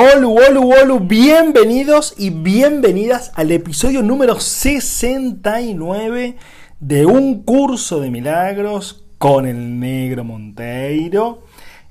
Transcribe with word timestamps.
Hola, 0.00 0.28
hola, 0.28 0.60
hola, 0.60 1.00
bienvenidos 1.00 2.14
y 2.16 2.30
bienvenidas 2.30 3.32
al 3.34 3.50
episodio 3.50 4.00
número 4.00 4.38
69 4.38 6.36
de 6.78 7.04
un 7.04 7.42
curso 7.42 7.98
de 7.98 8.08
milagros 8.08 9.04
con 9.18 9.44
el 9.44 9.80
negro 9.80 10.22
Monteiro. 10.22 11.42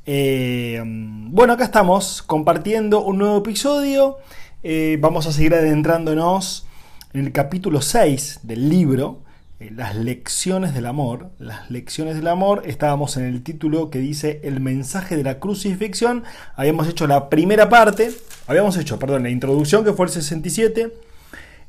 Eh, 0.06 0.82
bueno, 0.86 1.52
acá 1.52 1.66
estamos 1.66 2.22
compartiendo 2.22 3.04
un 3.04 3.18
nuevo 3.18 3.40
episodio. 3.40 4.20
Eh, 4.64 4.98
vamos 5.02 5.28
a 5.28 5.34
seguir 5.34 5.54
adentrándonos 5.54 6.66
en 7.12 7.26
el 7.26 7.34
capítulo 7.34 7.82
6 7.82 8.40
del 8.44 8.70
libro 8.70 9.20
las 9.60 9.96
lecciones 9.96 10.74
del 10.74 10.86
amor. 10.86 11.32
Las 11.40 11.70
lecciones 11.72 12.16
del 12.16 12.28
amor, 12.28 12.64
estábamos 12.66 13.18
en 13.18 13.26
el 13.26 13.42
título 13.44 13.90
que 13.90 14.00
dice 14.00 14.40
el 14.44 14.60
mensaje 14.60 15.18
de 15.18 15.24
la 15.24 15.40
crucifixión. 15.40 16.24
Habíamos 16.56 16.88
hecho 16.88 17.08
la 17.08 17.30
primera 17.30 17.70
parte, 17.70 18.12
habíamos 18.48 18.78
hecho, 18.78 19.00
perdón, 19.00 19.24
la 19.24 19.30
introducción 19.30 19.84
que 19.84 19.94
fue 19.94 20.06
el 20.06 20.12
67, 20.12 20.94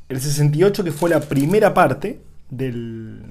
el 0.08 0.20
68 0.20 0.84
que 0.84 0.92
fue 0.92 1.10
la 1.10 1.20
primera 1.20 1.72
parte 1.72 2.20
del, 2.50 3.22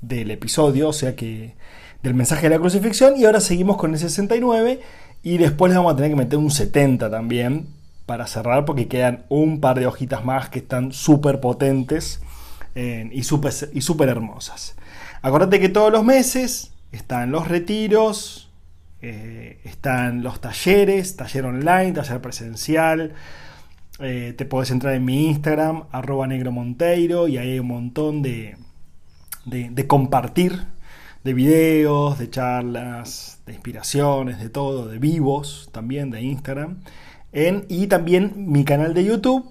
del 0.00 0.30
episodio, 0.30 0.88
o 0.90 0.92
sea 0.92 1.16
que 1.16 1.54
del 2.02 2.14
mensaje 2.14 2.48
de 2.48 2.56
la 2.56 2.58
crucifixión, 2.58 3.14
y 3.16 3.24
ahora 3.24 3.40
seguimos 3.40 3.76
con 3.76 3.92
el 3.92 3.98
69 3.98 4.80
y 5.22 5.38
después 5.38 5.70
le 5.70 5.78
vamos 5.78 5.92
a 5.92 5.96
tener 5.96 6.10
que 6.10 6.16
meter 6.16 6.38
un 6.38 6.50
70 6.50 7.10
también 7.10 7.68
para 8.06 8.26
cerrar 8.26 8.64
porque 8.64 8.88
quedan 8.88 9.24
un 9.28 9.60
par 9.60 9.78
de 9.78 9.86
hojitas 9.86 10.24
más 10.24 10.48
que 10.48 10.58
están 10.58 10.92
súper 10.92 11.40
potentes 11.40 12.20
y 12.74 13.22
súper 13.22 13.52
y 13.72 13.80
super 13.80 14.08
hermosas. 14.08 14.76
Acordate 15.22 15.60
que 15.60 15.68
todos 15.68 15.92
los 15.92 16.04
meses 16.04 16.72
están 16.90 17.30
los 17.30 17.48
retiros, 17.48 18.50
eh, 19.00 19.58
están 19.64 20.22
los 20.22 20.40
talleres, 20.40 21.16
taller 21.16 21.46
online, 21.46 21.92
taller 21.92 22.20
presencial. 22.20 23.14
Eh, 23.98 24.34
te 24.36 24.44
puedes 24.44 24.70
entrar 24.70 24.94
en 24.94 25.04
mi 25.04 25.26
Instagram, 25.26 25.84
arroba 25.90 26.26
negro 26.26 26.52
monteiro, 26.52 27.28
y 27.28 27.38
hay 27.38 27.58
un 27.58 27.66
montón 27.66 28.22
de, 28.22 28.56
de, 29.44 29.86
compartir, 29.86 30.66
de 31.24 31.34
videos, 31.34 32.18
de 32.18 32.30
charlas, 32.30 33.40
de 33.46 33.54
inspiraciones, 33.54 34.38
de 34.38 34.48
todo, 34.48 34.88
de 34.88 34.98
vivos 34.98 35.68
también 35.72 36.10
de 36.10 36.22
Instagram. 36.22 36.78
Y 37.68 37.86
también 37.86 38.32
mi 38.36 38.64
canal 38.64 38.94
de 38.94 39.04
YouTube, 39.04 39.48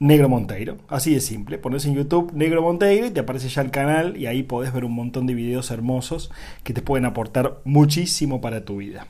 Negro 0.00 0.30
Monteiro. 0.30 0.78
Así 0.88 1.14
de 1.14 1.20
simple. 1.20 1.58
Pones 1.58 1.84
en 1.84 1.94
YouTube 1.94 2.32
Negro 2.32 2.62
Monteiro 2.62 3.06
y 3.06 3.10
te 3.10 3.20
aparece 3.20 3.48
ya 3.48 3.60
el 3.62 3.70
canal 3.70 4.16
y 4.16 4.26
ahí 4.26 4.42
podés 4.42 4.72
ver 4.72 4.84
un 4.84 4.94
montón 4.94 5.26
de 5.26 5.34
videos 5.34 5.70
hermosos 5.70 6.32
que 6.64 6.72
te 6.72 6.82
pueden 6.82 7.04
aportar 7.04 7.58
muchísimo 7.64 8.40
para 8.40 8.64
tu 8.64 8.78
vida. 8.78 9.06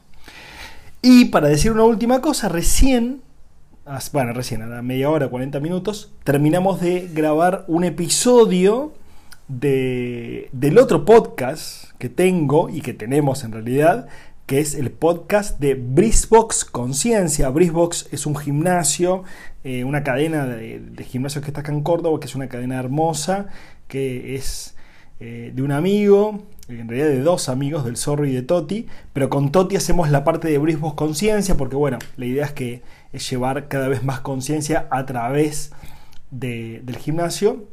Y 1.01 1.27
para 1.27 1.49
decir 1.49 1.71
una 1.71 1.85
última 1.85 2.21
cosa, 2.21 2.49
recién, 2.49 3.23
bueno, 4.13 4.33
recién 4.33 4.63
a 4.63 4.67
la 4.67 4.83
media 4.83 5.09
hora, 5.09 5.29
40 5.29 5.61
minutos, 5.61 6.13
terminamos 6.25 6.81
de 6.81 7.09
grabar 7.15 7.65
un 7.69 7.85
episodio 7.85 8.93
de, 9.47 10.49
del 10.53 10.77
otro 10.77 11.05
podcast 11.05 11.93
que 11.99 12.09
tengo 12.09 12.69
y 12.69 12.81
que 12.81 12.95
tenemos 12.95 13.45
en 13.45 13.53
realidad, 13.53 14.09
que 14.47 14.59
es 14.59 14.75
el 14.75 14.91
podcast 14.91 15.61
de 15.61 15.75
Brisbox 15.75 16.65
Conciencia. 16.65 17.49
Brisbox 17.51 18.09
es 18.11 18.27
un 18.27 18.35
gimnasio, 18.35 19.23
eh, 19.65 19.85
una 19.85 20.03
cadena 20.03 20.47
de, 20.47 21.05
gimnasios 21.05 21.45
que 21.45 21.51
está 21.51 21.61
acá 21.61 21.73
en 21.73 21.83
Córdoba, 21.83 22.19
que 22.21 22.27
es 22.27 22.35
una 22.35 22.49
cadena 22.49 22.79
hermosa, 22.79 23.49
que 23.89 24.35
es 24.35 24.75
eh, 25.21 25.53
de 25.55 25.63
un 25.63 25.73
amigo, 25.73 26.47
en 26.69 26.89
realidad 26.89 27.09
de 27.09 27.21
dos 27.21 27.49
amigos, 27.49 27.85
del 27.85 27.97
Zorro 27.97 28.27
y 28.27 28.33
de 28.33 28.43
Toti, 28.43 28.87
pero 29.13 29.29
con 29.29 29.53
Toti 29.53 29.77
hacemos 29.77 30.11
la 30.11 30.25
parte 30.25 30.49
de 30.49 30.59
Brisbox 30.59 30.95
Conciencia, 30.95 31.57
porque 31.57 31.77
bueno, 31.77 31.99
la 32.17 32.27
idea 32.27 32.47
es 32.47 32.53
que 32.53 32.83
es 33.13 33.29
llevar 33.29 33.69
cada 33.69 33.89
vez 33.89 34.03
más 34.03 34.21
conciencia 34.21 34.87
a 34.91 35.05
través 35.07 35.73
del 36.31 36.97
gimnasio. 36.97 37.67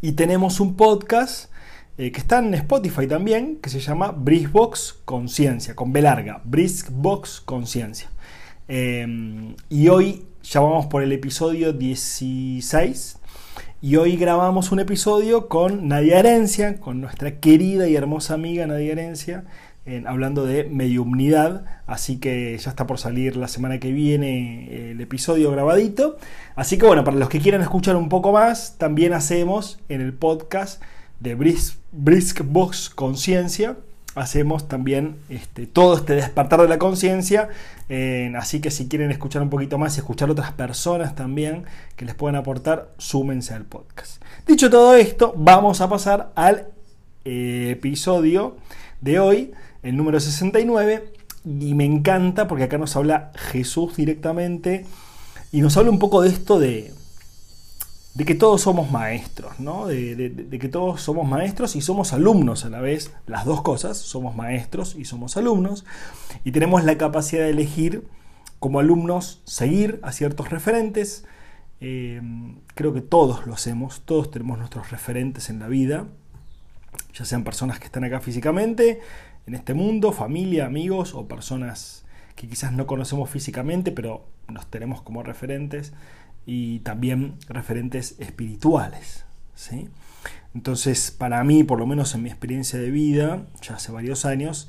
Y 0.00 0.12
tenemos 0.12 0.60
un 0.60 0.76
podcast 0.76 1.50
eh, 1.96 2.12
que 2.12 2.20
está 2.20 2.38
en 2.38 2.54
Spotify 2.54 3.08
también, 3.08 3.56
que 3.56 3.70
se 3.70 3.80
llama 3.80 4.12
Brisbox 4.12 5.00
Conciencia, 5.04 5.74
con 5.74 5.92
B 5.92 6.02
larga, 6.02 6.40
Brisbox 6.44 7.40
Conciencia. 7.40 8.08
Em, 8.68 9.56
y 9.68 9.88
hoy 9.88 10.26
ya 10.50 10.60
vamos 10.60 10.86
por 10.86 11.02
el 11.02 11.12
episodio 11.12 11.74
16. 11.74 13.18
Y 13.82 13.96
hoy 13.96 14.16
grabamos 14.16 14.72
un 14.72 14.80
episodio 14.80 15.46
con 15.46 15.88
Nadia 15.88 16.20
Herencia, 16.20 16.80
con 16.80 17.02
nuestra 17.02 17.38
querida 17.38 17.86
y 17.86 17.96
hermosa 17.96 18.32
amiga 18.32 18.66
Nadia 18.66 18.92
Herencia, 18.92 19.44
hablando 20.06 20.46
de 20.46 20.64
mediumnidad. 20.64 21.66
Así 21.86 22.18
que 22.18 22.56
ya 22.56 22.70
está 22.70 22.86
por 22.86 22.98
salir 22.98 23.36
la 23.36 23.46
semana 23.46 23.78
que 23.78 23.92
viene 23.92 24.92
el 24.92 25.00
episodio 25.02 25.50
grabadito. 25.50 26.16
Así 26.56 26.78
que 26.78 26.86
bueno, 26.86 27.04
para 27.04 27.18
los 27.18 27.28
que 27.28 27.40
quieran 27.40 27.60
escuchar 27.60 27.96
un 27.96 28.08
poco 28.08 28.32
más, 28.32 28.78
también 28.78 29.12
hacemos 29.12 29.78
en 29.90 30.00
el 30.00 30.14
podcast 30.14 30.82
de 31.20 31.34
Brisk, 31.34 32.42
Box 32.46 32.88
Conciencia, 32.88 33.76
hacemos 34.18 34.68
también 34.68 35.16
este, 35.28 35.66
todo 35.66 35.96
este 35.96 36.14
despertar 36.14 36.60
de 36.60 36.68
la 36.68 36.78
conciencia. 36.78 37.48
así 38.36 38.60
que 38.60 38.70
si 38.70 38.88
quieren 38.88 39.10
escuchar 39.10 39.42
un 39.42 39.50
poquito 39.50 39.78
más 39.78 39.96
y 39.96 40.00
escuchar 40.00 40.30
otras 40.30 40.52
personas 40.52 41.14
también 41.14 41.64
que 41.96 42.04
les 42.04 42.14
puedan 42.14 42.36
aportar, 42.36 42.90
súmense 42.98 43.54
al 43.54 43.64
podcast. 43.64 44.22
Dicho 44.46 44.70
todo 44.70 44.94
esto, 44.94 45.34
vamos 45.36 45.80
a 45.80 45.88
pasar 45.88 46.32
al 46.34 46.68
eh, 47.24 47.72
episodio 47.72 48.56
de 49.02 49.18
hoy, 49.18 49.52
el 49.82 49.96
número 49.96 50.18
69. 50.20 51.12
Y 51.44 51.74
me 51.74 51.84
encanta 51.84 52.48
porque 52.48 52.64
acá 52.64 52.78
nos 52.78 52.96
habla 52.96 53.32
Jesús 53.34 53.96
directamente 53.96 54.86
y 55.52 55.60
nos 55.60 55.76
habla 55.76 55.90
un 55.90 55.98
poco 55.98 56.22
de 56.22 56.30
esto 56.30 56.58
de, 56.58 56.92
de 58.18 58.24
que 58.24 58.34
todos 58.34 58.62
somos 58.62 58.90
maestros, 58.90 59.60
¿no? 59.60 59.86
De, 59.86 60.58
que 60.60 60.68
todos 60.68 61.00
somos 61.00 61.28
maestros 61.28 61.76
y 61.76 61.80
somos 61.80 62.12
alumnos 62.12 62.64
a 62.64 62.68
la 62.68 62.80
vez, 62.80 63.12
las 63.28 63.44
dos 63.44 63.62
cosas, 63.62 63.96
somos 63.96 64.34
maestros 64.34 64.96
y 64.96 65.04
somos 65.04 65.36
alumnos, 65.36 65.84
y 66.42 66.50
tenemos 66.50 66.82
la 66.82 66.98
capacidad 66.98 67.44
de 67.44 67.50
elegir 67.50 68.08
como 68.58 68.80
alumnos 68.80 69.40
seguir 69.44 70.00
a 70.02 70.10
ciertos 70.10 70.50
referentes, 70.50 71.26
eh, 71.80 72.20
creo 72.74 72.92
que 72.92 73.02
todos 73.02 73.46
lo 73.46 73.54
hacemos, 73.54 74.02
todos 74.04 74.32
tenemos 74.32 74.58
nuestros 74.58 74.90
referentes 74.90 75.48
en 75.48 75.60
la 75.60 75.68
vida, 75.68 76.08
ya 77.14 77.24
sean 77.24 77.44
personas 77.44 77.78
que 77.78 77.84
están 77.84 78.02
acá 78.02 78.18
físicamente, 78.18 79.00
en 79.46 79.54
este 79.54 79.74
mundo, 79.74 80.10
familia, 80.10 80.66
amigos 80.66 81.14
o 81.14 81.28
personas 81.28 82.04
que 82.34 82.48
quizás 82.48 82.72
no 82.72 82.88
conocemos 82.88 83.30
físicamente, 83.30 83.92
pero 83.92 84.24
nos 84.48 84.66
tenemos 84.66 85.02
como 85.02 85.22
referentes 85.22 85.92
y 86.48 86.78
también 86.78 87.34
referentes 87.46 88.16
espirituales. 88.18 89.26
¿sí? 89.54 89.86
Entonces, 90.54 91.10
para 91.10 91.44
mí, 91.44 91.62
por 91.62 91.78
lo 91.78 91.86
menos 91.86 92.14
en 92.14 92.22
mi 92.22 92.30
experiencia 92.30 92.78
de 92.78 92.90
vida, 92.90 93.42
ya 93.60 93.74
hace 93.74 93.92
varios 93.92 94.24
años, 94.24 94.66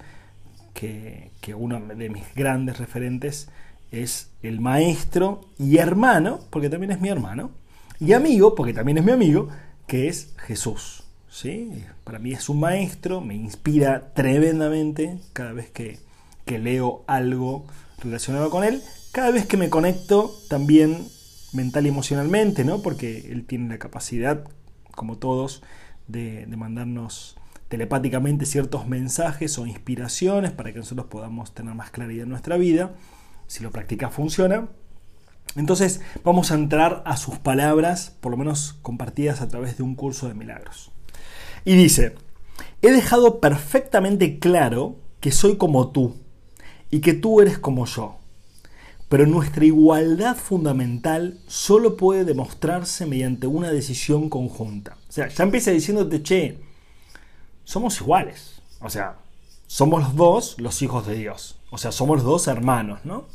que, 0.73 1.31
uno 1.56 1.79
de 1.79 2.09
mis 2.09 2.25
grandes 2.35 2.78
referentes 2.79 3.47
es 3.91 4.30
el 4.44 4.59
maestro 4.59 5.45
y 5.57 5.77
hermano, 5.77 6.42
porque 6.50 6.69
también 6.69 6.92
es 6.92 7.00
mi 7.00 7.07
hermano, 7.07 7.51
y 7.98 8.12
amigo, 8.12 8.56
porque 8.56 8.74
también 8.74 8.98
es 8.98 9.06
mi 9.06 9.13
amigo, 9.13 9.48
que 9.88 10.09
es 10.09 10.33
Jesús. 10.36 11.06
¿sí? 11.31 11.71
Para 12.04 12.19
mí 12.19 12.33
es 12.33 12.50
un 12.50 12.59
maestro, 12.59 13.21
me 13.21 13.36
inspira 13.36 14.12
tremendamente 14.13 15.18
cada 15.31 15.54
vez 15.54 15.69
que, 15.71 15.98
que 16.44 16.59
leo 16.59 17.06
algo 17.07 17.65
relacionado 18.04 18.50
con 18.50 18.65
él. 18.65 18.83
Cada 19.13 19.31
vez 19.31 19.45
que 19.45 19.57
me 19.57 19.69
conecto 19.69 20.36
también 20.50 21.07
mental 21.54 21.86
y 21.86 21.90
emocionalmente, 21.90 22.63
¿no? 22.63 22.81
Porque 22.81 23.31
él 23.31 23.46
tiene 23.46 23.69
la 23.69 23.80
capacidad, 23.80 24.44
como 24.92 25.18
todos, 25.18 25.63
de, 26.07 26.46
mandarnos 26.48 27.38
telepáticamente 27.68 28.46
ciertos 28.46 28.88
mensajes 28.88 29.57
o 29.60 29.68
inspiraciones 29.68 30.51
para 30.51 30.74
que 30.74 30.80
nosotros 30.80 31.07
podamos 31.07 31.54
tener 31.54 31.75
más 31.75 31.92
claridad 31.92 32.24
en 32.24 32.30
nuestra 32.30 32.57
vida. 32.57 32.94
Si 33.48 33.63
lo 33.63 33.72
practica 33.72 34.10
funciona. 34.10 34.68
Entonces 35.56 36.01
vamos 36.24 36.51
a 36.51 36.56
entrar 36.56 37.01
a 37.06 37.18
sus 37.18 37.38
palabras, 37.38 38.16
por 38.22 38.31
lo 38.31 38.38
menos 38.38 38.78
compartidas 38.81 39.42
a 39.42 39.48
través 39.48 39.78
de 39.78 39.84
un 39.84 39.95
curso 39.95 40.28
de 40.28 40.36
milagros. 40.36 40.92
Y 41.66 41.75
dice, 41.75 42.16
he 42.81 42.92
dejado 42.92 43.40
perfectamente 43.40 44.40
claro 44.40 44.98
que 45.19 45.31
soy 45.31 45.57
como 45.57 45.90
tú 45.90 46.16
y 46.92 47.02
que 47.02 47.13
tú 47.13 47.42
eres 47.42 47.57
como 47.57 47.86
yo 47.86 48.19
pero 49.09 49.25
nuestra 49.25 49.65
igualdad 49.65 50.38
fundamental 50.38 51.39
solo 51.47 51.97
puede 51.97 52.25
demostrarse 52.25 53.07
mediante 53.07 53.47
una 53.47 53.71
decisión 53.71 54.29
conjunta. 54.29 54.97
O 55.09 55.11
sea, 55.11 55.27
ya 55.27 55.44
empieza 55.44 55.71
diciéndote, 55.71 56.21
che, 56.21 56.59
somos 57.63 58.00
iguales. 58.00 58.61
O 58.79 58.89
sea, 58.89 59.17
somos 59.65 60.03
los 60.03 60.15
dos 60.15 60.56
los 60.59 60.81
hijos 60.83 61.07
de 61.07 61.15
Dios. 61.15 61.59
O 61.71 61.79
sea, 61.79 61.91
somos 61.91 62.17
los 62.17 62.25
dos 62.25 62.47
hermanos, 62.47 63.00
¿no? 63.03 63.27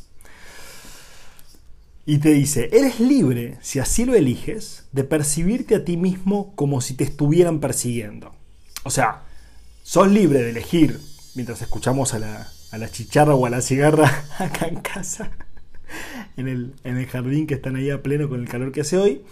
Y 2.06 2.18
te 2.18 2.30
dice, 2.30 2.68
eres 2.72 3.00
libre, 3.00 3.58
si 3.62 3.78
así 3.78 4.04
lo 4.04 4.14
eliges, 4.14 4.84
de 4.92 5.04
percibirte 5.04 5.74
a 5.74 5.84
ti 5.84 5.96
mismo 5.96 6.54
como 6.54 6.80
si 6.80 6.94
te 6.94 7.04
estuvieran 7.04 7.60
persiguiendo. 7.60 8.32
O 8.84 8.90
sea, 8.90 9.22
sos 9.82 10.08
libre 10.08 10.42
de 10.42 10.50
elegir, 10.50 11.00
mientras 11.34 11.62
escuchamos 11.62 12.12
a 12.12 12.18
la, 12.18 12.48
a 12.72 12.78
la 12.78 12.90
chicharra 12.90 13.34
o 13.34 13.46
a 13.46 13.50
la 13.50 13.62
cigarra 13.62 14.24
acá 14.38 14.66
en 14.66 14.76
casa, 14.76 15.30
en 16.36 16.48
el, 16.48 17.06
jardín 17.06 17.46
que 17.46 17.54
están 17.54 17.76
ahí 17.76 17.90
a 17.90 18.02
pleno 18.02 18.28
con 18.28 18.40
el 18.40 18.48
calor 18.48 18.72
que 18.72 18.80
hace 18.80 18.96
hoy. 18.96 19.22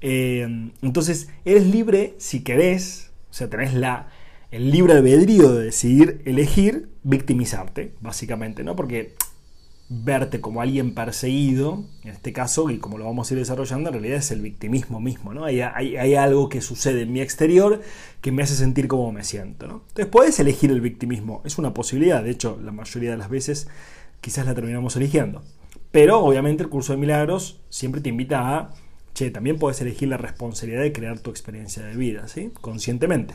Eh, 0.00 0.70
entonces, 0.82 1.28
eres 1.44 1.66
libre 1.66 2.14
si 2.18 2.42
querés, 2.42 3.10
o 3.30 3.34
sea, 3.34 3.48
tenés 3.48 3.74
la, 3.74 4.08
el 4.50 4.70
libre 4.70 4.92
albedrío 4.94 5.52
de 5.52 5.64
decidir 5.64 6.20
elegir 6.24 6.88
victimizarte, 7.02 7.92
básicamente, 8.00 8.64
¿no? 8.64 8.76
Porque 8.76 9.14
verte 9.88 10.40
como 10.40 10.62
alguien 10.62 10.94
perseguido, 10.94 11.84
en 12.02 12.10
este 12.10 12.32
caso, 12.32 12.70
y 12.70 12.78
como 12.78 12.96
lo 12.96 13.04
vamos 13.04 13.30
a 13.30 13.34
ir 13.34 13.40
desarrollando, 13.40 13.90
en 13.90 13.94
realidad 13.94 14.18
es 14.18 14.30
el 14.30 14.40
victimismo 14.40 15.00
mismo, 15.00 15.34
¿no? 15.34 15.44
Hay, 15.44 15.60
algo 15.60 16.48
que 16.48 16.60
sucede 16.60 17.02
en 17.02 17.12
mi 17.12 17.20
exterior 17.20 17.80
que 18.20 18.32
me 18.32 18.42
hace 18.42 18.54
sentir 18.54 18.88
como 18.88 19.12
me 19.12 19.24
siento, 19.24 19.66
¿no? 19.66 19.82
Entonces 19.88 20.06
puedes 20.06 20.38
elegir 20.40 20.70
el 20.70 20.80
victimismo, 20.80 21.42
es 21.44 21.58
una 21.58 21.74
posibilidad, 21.74 22.22
de 22.22 22.30
hecho, 22.30 22.58
la 22.62 22.72
mayoría 22.72 23.10
de 23.10 23.16
las 23.18 23.28
veces 23.28 23.68
quizás 24.20 24.46
la 24.46 24.54
terminamos 24.54 24.96
eligiendo. 24.96 25.42
Pero 25.92 26.20
obviamente 26.20 26.62
el 26.62 26.70
curso 26.70 26.94
de 26.94 26.98
milagros 26.98 27.60
siempre 27.68 28.00
te 28.00 28.08
invita 28.08 28.56
a, 28.56 28.70
che, 29.12 29.30
también 29.30 29.58
puedes 29.58 29.80
elegir 29.82 30.08
la 30.08 30.16
responsabilidad 30.16 30.82
de 30.82 30.92
crear 30.92 31.18
tu 31.20 31.30
experiencia 31.30 31.84
de 31.84 31.94
vida, 31.94 32.26
¿sí? 32.28 32.50
Conscientemente. 32.60 33.34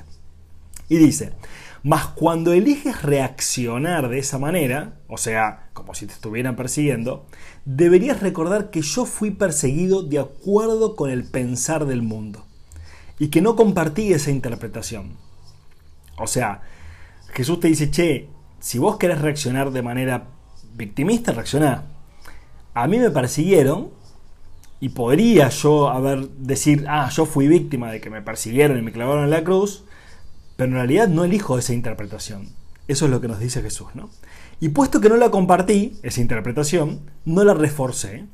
Y 0.90 0.98
dice, 0.98 1.34
mas 1.84 2.08
cuando 2.08 2.54
eliges 2.54 3.04
reaccionar 3.04 4.10
de 4.10 4.18
esa 4.18 4.40
manera, 4.40 4.96
o 5.08 5.18
sea, 5.18 5.70
como 5.74 5.94
si 5.94 6.08
te 6.08 6.14
estuvieran 6.14 6.56
persiguiendo, 6.56 7.28
deberías 7.66 8.22
recordar 8.22 8.72
que 8.72 8.82
yo 8.82 9.06
fui 9.06 9.32
perseguido 9.32 10.02
de 10.02 10.18
acuerdo 10.18 10.96
con 10.96 11.12
el 11.12 11.26
pensar 11.26 11.86
del 11.86 12.02
mundo 12.02 12.46
y 13.20 13.28
que 13.28 13.42
no 13.42 13.56
compartí 13.56 14.14
esa 14.14 14.32
interpretación. 14.32 15.18
O 16.18 16.26
sea, 16.26 16.62
Jesús 17.34 17.60
te 17.60 17.68
dice, 17.68 17.92
che, 17.92 18.30
si 18.60 18.80
vos 18.80 18.98
querés 18.98 19.22
reaccionar 19.22 19.70
de 19.72 19.84
manera 19.84 20.30
victimista, 20.74 21.34
reaccioná 21.34 21.97
a 22.84 22.88
mí 22.88 23.00
me 23.00 23.10
persiguieron 23.10 23.90
y 24.80 24.90
podría 24.90 25.50
yo 25.50 25.90
haber 25.90 26.30
decir, 26.30 26.86
ah, 26.88 27.10
yo 27.10 27.26
fui 27.26 27.48
víctima 27.48 27.92
de 27.92 28.00
que 28.00 28.12
me 28.12 28.22
persiguieron 28.22 28.78
y 28.78 28.84
me 28.84 28.92
clavaron 28.92 29.24
en 29.24 29.32
la 29.32 29.44
cruz, 29.44 29.84
pero 30.56 30.70
en 30.70 30.76
realidad 30.76 31.08
no 31.08 31.24
elijo 31.24 31.58
esa 31.58 31.74
interpretación. 31.74 32.50
Eso 32.88 33.06
es 33.06 33.12
lo 33.12 33.20
que 33.20 33.28
nos 33.28 33.40
dice 33.40 33.64
Jesús, 33.64 33.88
¿no? 33.96 34.12
Y 34.60 34.70
puesto 34.70 35.02
que 35.02 35.10
no 35.10 35.18
la 35.18 35.32
compartí, 35.32 35.98
esa 36.04 36.22
interpretación, 36.22 37.00
no 37.26 37.44
la 37.44 37.56
reforcé, 37.56 38.26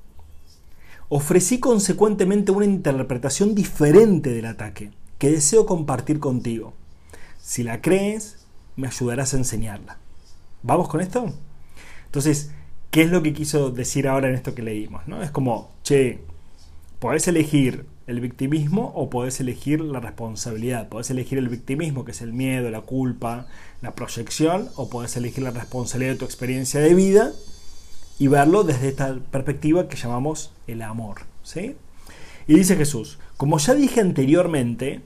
ofrecí 1.08 1.60
consecuentemente 1.60 2.52
una 2.52 2.66
interpretación 2.66 3.56
diferente 3.56 4.32
del 4.32 4.46
ataque, 4.46 4.92
que 5.20 5.32
deseo 5.32 5.66
compartir 5.66 6.20
contigo. 6.20 6.74
Si 7.42 7.64
la 7.64 7.82
crees, 7.82 8.46
me 8.76 8.88
ayudarás 8.88 9.34
a 9.34 9.38
enseñarla. 9.38 10.00
¿Vamos 10.64 10.90
con 10.90 11.00
esto? 11.00 11.34
Entonces, 12.08 12.52
¿Qué 12.94 13.02
es 13.02 13.10
lo 13.10 13.24
que 13.24 13.34
quiso 13.34 13.72
decir 13.72 14.08
ahora 14.08 14.30
en 14.30 14.36
esto 14.36 14.54
que 14.54 14.62
leímos? 14.62 15.08
¿no? 15.08 15.24
Es 15.24 15.32
como, 15.32 15.72
che, 15.82 16.20
podés 17.00 17.28
elegir 17.28 17.88
el 18.06 18.20
victimismo 18.20 18.92
o 18.94 19.10
podés 19.10 19.40
elegir 19.40 19.82
la 19.82 20.00
responsabilidad. 20.00 20.90
Podés 20.90 21.10
elegir 21.10 21.40
el 21.40 21.50
victimismo, 21.50 22.06
que 22.06 22.12
es 22.12 22.22
el 22.22 22.34
miedo, 22.34 22.70
la 22.70 22.82
culpa, 22.82 23.48
la 23.82 23.96
proyección, 23.96 24.70
o 24.76 24.92
podés 24.92 25.18
elegir 25.18 25.44
la 25.44 25.50
responsabilidad 25.50 26.12
de 26.12 26.20
tu 26.20 26.26
experiencia 26.26 26.82
de 26.82 26.94
vida 26.94 27.32
y 28.20 28.28
verlo 28.28 28.64
desde 28.64 28.90
esta 28.90 29.16
perspectiva 29.32 29.88
que 29.88 29.98
llamamos 29.98 30.54
el 30.68 30.84
amor. 30.84 31.22
¿sí? 31.42 31.76
Y 32.46 32.54
dice 32.54 32.76
Jesús, 32.76 33.18
como 33.38 33.58
ya 33.58 33.74
dije 33.74 34.02
anteriormente, 34.02 35.02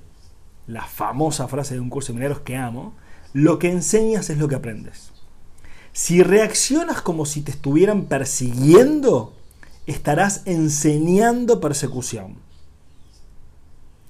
la 0.68 0.86
famosa 0.86 1.48
frase 1.48 1.76
de 1.76 1.80
un 1.80 1.90
curso 1.90 2.12
de 2.12 2.16
mineros 2.16 2.42
que 2.42 2.58
amo, 2.58 2.96
lo 3.32 3.60
que 3.60 3.72
enseñas 3.72 4.30
es 4.30 4.40
lo 4.40 4.50
que 4.50 4.56
aprendes. 4.56 5.14
Si 5.98 6.22
reaccionas 6.22 7.02
como 7.02 7.26
si 7.26 7.42
te 7.42 7.50
estuvieran 7.50 8.06
persiguiendo, 8.06 9.34
estarás 9.88 10.44
enseñando 10.46 11.60
persecución. 11.60 12.36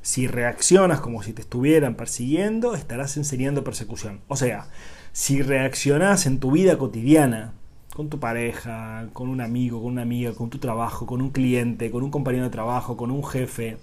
Si 0.02 0.28
reaccionas 0.28 1.00
como 1.00 1.24
si 1.24 1.32
te 1.32 1.44
estuvieran 1.44 1.96
persiguiendo, 1.96 2.76
estarás 2.76 3.16
enseñando 3.16 3.64
persecución. 3.64 4.20
O 4.28 4.36
sea, 4.36 4.68
si 5.14 5.42
reaccionas 5.42 6.26
en 6.26 6.42
tu 6.42 6.52
vida 6.52 6.78
cotidiana, 6.78 7.54
con 7.96 8.10
tu 8.10 8.20
pareja, 8.20 9.08
con 9.14 9.30
un 9.30 9.40
amigo, 9.40 9.82
con 9.82 9.94
una 9.94 10.02
amiga, 10.02 10.34
con 10.34 10.50
tu 10.50 10.58
trabajo, 10.58 11.06
con 11.06 11.22
un 11.22 11.30
cliente, 11.30 11.90
con 11.90 12.04
un 12.04 12.12
compañero 12.12 12.44
de 12.44 12.50
trabajo, 12.50 12.98
con 12.98 13.12
un 13.12 13.24
jefe, 13.24 13.78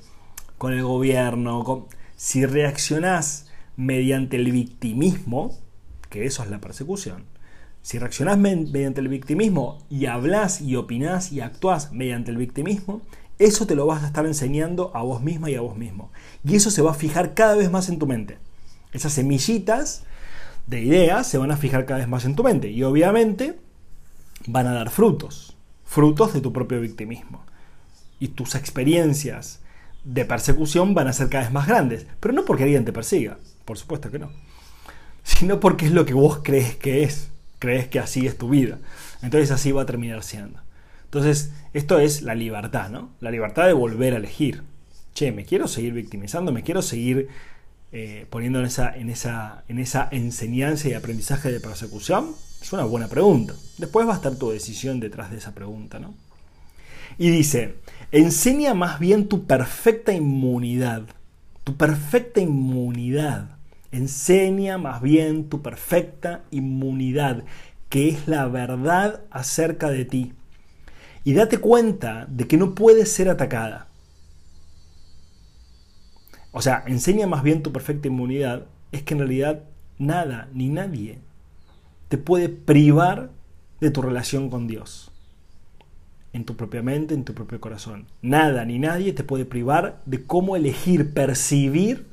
con 0.58 0.74
el 0.74 0.82
gobierno, 0.82 1.88
si 2.16 2.44
reaccionas 2.44 3.46
mediante 3.78 4.36
el 4.36 4.52
victimismo, 4.52 5.56
que 6.10 6.26
eso 6.26 6.42
es 6.42 6.50
la 6.50 6.60
persecución, 6.60 7.32
si 7.84 7.98
reaccionás 7.98 8.38
mediante 8.38 9.02
el 9.02 9.08
victimismo 9.08 9.84
y 9.90 10.06
hablas 10.06 10.62
y 10.62 10.74
opinás 10.74 11.32
y 11.32 11.42
actuás 11.42 11.92
mediante 11.92 12.30
el 12.30 12.38
victimismo, 12.38 13.02
eso 13.38 13.66
te 13.66 13.74
lo 13.74 13.84
vas 13.84 14.02
a 14.02 14.06
estar 14.06 14.24
enseñando 14.24 14.90
a 14.94 15.02
vos 15.02 15.20
misma 15.20 15.50
y 15.50 15.54
a 15.54 15.60
vos 15.60 15.76
mismo. 15.76 16.10
Y 16.44 16.56
eso 16.56 16.70
se 16.70 16.80
va 16.80 16.92
a 16.92 16.94
fijar 16.94 17.34
cada 17.34 17.56
vez 17.56 17.70
más 17.70 17.90
en 17.90 17.98
tu 17.98 18.06
mente. 18.06 18.38
Esas 18.94 19.12
semillitas 19.12 20.04
de 20.66 20.80
ideas 20.80 21.26
se 21.26 21.36
van 21.36 21.50
a 21.50 21.58
fijar 21.58 21.84
cada 21.84 21.98
vez 21.98 22.08
más 22.08 22.24
en 22.24 22.34
tu 22.34 22.42
mente. 22.42 22.70
Y 22.70 22.82
obviamente 22.84 23.58
van 24.46 24.66
a 24.66 24.72
dar 24.72 24.88
frutos. 24.88 25.54
Frutos 25.84 26.32
de 26.32 26.40
tu 26.40 26.54
propio 26.54 26.80
victimismo. 26.80 27.44
Y 28.18 28.28
tus 28.28 28.54
experiencias 28.54 29.60
de 30.04 30.24
persecución 30.24 30.94
van 30.94 31.08
a 31.08 31.12
ser 31.12 31.28
cada 31.28 31.44
vez 31.44 31.52
más 31.52 31.66
grandes. 31.66 32.06
Pero 32.18 32.32
no 32.32 32.46
porque 32.46 32.62
alguien 32.62 32.86
te 32.86 32.94
persiga. 32.94 33.36
Por 33.66 33.76
supuesto 33.76 34.10
que 34.10 34.20
no. 34.20 34.30
Sino 35.22 35.60
porque 35.60 35.84
es 35.84 35.92
lo 35.92 36.06
que 36.06 36.14
vos 36.14 36.40
crees 36.42 36.76
que 36.76 37.02
es 37.02 37.33
crees 37.64 37.88
que 37.88 37.98
así 37.98 38.26
es 38.26 38.36
tu 38.36 38.50
vida. 38.50 38.78
Entonces 39.22 39.50
así 39.50 39.72
va 39.72 39.82
a 39.82 39.86
terminar 39.86 40.22
siendo. 40.22 40.60
Entonces, 41.04 41.52
esto 41.72 41.98
es 41.98 42.22
la 42.22 42.34
libertad, 42.34 42.90
¿no? 42.90 43.10
La 43.20 43.30
libertad 43.30 43.66
de 43.66 43.72
volver 43.72 44.14
a 44.14 44.16
elegir. 44.18 44.62
Che, 45.14 45.32
¿me 45.32 45.44
quiero 45.44 45.68
seguir 45.68 45.92
victimizando? 45.92 46.52
¿Me 46.52 46.62
quiero 46.62 46.82
seguir 46.82 47.28
eh, 47.92 48.26
poniendo 48.30 48.58
en 48.58 48.66
esa, 48.66 48.94
en, 48.94 49.08
esa, 49.08 49.64
en 49.68 49.78
esa 49.78 50.08
enseñanza 50.10 50.88
y 50.88 50.94
aprendizaje 50.94 51.52
de 51.52 51.60
persecución? 51.60 52.34
Es 52.60 52.72
una 52.72 52.84
buena 52.84 53.08
pregunta. 53.08 53.54
Después 53.78 54.06
va 54.08 54.12
a 54.12 54.16
estar 54.16 54.34
tu 54.34 54.50
decisión 54.50 55.00
detrás 55.00 55.30
de 55.30 55.38
esa 55.38 55.54
pregunta, 55.54 56.00
¿no? 56.00 56.14
Y 57.16 57.30
dice, 57.30 57.76
enseña 58.10 58.74
más 58.74 58.98
bien 58.98 59.28
tu 59.28 59.46
perfecta 59.46 60.12
inmunidad. 60.12 61.04
Tu 61.62 61.76
perfecta 61.76 62.40
inmunidad. 62.40 63.53
Enseña 63.94 64.76
más 64.76 65.00
bien 65.00 65.48
tu 65.48 65.62
perfecta 65.62 66.42
inmunidad, 66.50 67.44
que 67.88 68.08
es 68.08 68.26
la 68.26 68.48
verdad 68.48 69.20
acerca 69.30 69.88
de 69.88 70.04
ti. 70.04 70.32
Y 71.22 71.34
date 71.34 71.58
cuenta 71.58 72.26
de 72.28 72.48
que 72.48 72.56
no 72.56 72.74
puedes 72.74 73.12
ser 73.12 73.28
atacada. 73.28 73.86
O 76.50 76.60
sea, 76.60 76.82
enseña 76.88 77.28
más 77.28 77.44
bien 77.44 77.62
tu 77.62 77.70
perfecta 77.70 78.08
inmunidad, 78.08 78.66
es 78.90 79.04
que 79.04 79.14
en 79.14 79.20
realidad 79.20 79.62
nada 79.96 80.48
ni 80.52 80.70
nadie 80.70 81.20
te 82.08 82.18
puede 82.18 82.48
privar 82.48 83.30
de 83.80 83.92
tu 83.92 84.02
relación 84.02 84.50
con 84.50 84.66
Dios. 84.66 85.12
En 86.32 86.44
tu 86.44 86.56
propia 86.56 86.82
mente, 86.82 87.14
en 87.14 87.22
tu 87.22 87.32
propio 87.32 87.60
corazón. 87.60 88.08
Nada 88.22 88.64
ni 88.64 88.80
nadie 88.80 89.12
te 89.12 89.22
puede 89.22 89.44
privar 89.44 90.00
de 90.04 90.24
cómo 90.24 90.56
elegir 90.56 91.14
percibir 91.14 92.12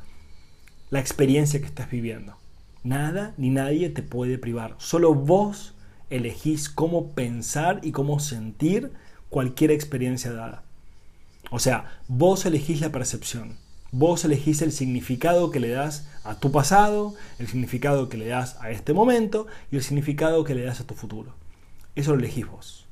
la 0.91 0.99
experiencia 0.99 1.59
que 1.59 1.65
estás 1.65 1.89
viviendo. 1.89 2.35
Nada 2.83 3.33
ni 3.37 3.49
nadie 3.49 3.89
te 3.89 4.03
puede 4.03 4.37
privar. 4.37 4.75
Solo 4.77 5.15
vos 5.15 5.73
elegís 6.09 6.69
cómo 6.69 7.11
pensar 7.11 7.79
y 7.81 7.91
cómo 7.91 8.19
sentir 8.19 8.91
cualquier 9.29 9.71
experiencia 9.71 10.33
dada. 10.33 10.63
O 11.49 11.59
sea, 11.59 11.99
vos 12.07 12.45
elegís 12.45 12.81
la 12.81 12.91
percepción. 12.91 13.57
Vos 13.93 14.25
elegís 14.25 14.61
el 14.61 14.73
significado 14.73 15.49
que 15.49 15.61
le 15.61 15.69
das 15.69 16.07
a 16.23 16.35
tu 16.35 16.51
pasado, 16.51 17.15
el 17.39 17.47
significado 17.47 18.09
que 18.09 18.17
le 18.17 18.27
das 18.27 18.57
a 18.59 18.69
este 18.71 18.93
momento 18.93 19.47
y 19.71 19.77
el 19.77 19.83
significado 19.83 20.43
que 20.43 20.55
le 20.55 20.63
das 20.63 20.81
a 20.81 20.87
tu 20.87 20.93
futuro. 20.93 21.33
Eso 21.95 22.11
lo 22.11 22.19
elegís 22.19 22.47
vos. 22.47 22.85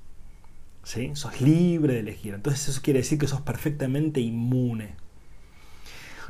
¿Sí? 0.84 1.12
Sos 1.16 1.42
libre 1.42 1.96
de 1.96 2.00
elegir. 2.00 2.34
Entonces 2.34 2.70
eso 2.70 2.82
quiere 2.82 3.00
decir 3.00 3.20
que 3.20 3.28
sos 3.28 3.42
perfectamente 3.42 4.22
inmune 4.22 4.96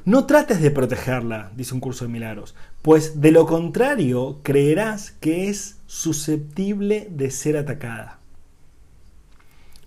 no 0.06 0.26
trates 0.26 0.62
de 0.62 0.72
protegerla, 0.72 1.52
dice 1.56 1.74
un 1.74 1.80
curso 1.80 2.06
de 2.06 2.12
milagros, 2.12 2.56
pues 2.82 3.22
de 3.22 3.32
lo 3.32 3.46
contrario 3.46 4.40
creerás 4.44 5.12
que 5.12 5.50
es 5.50 5.78
susceptible 5.88 7.08
de 7.12 7.32
ser 7.32 7.58
atacada. 7.58 8.20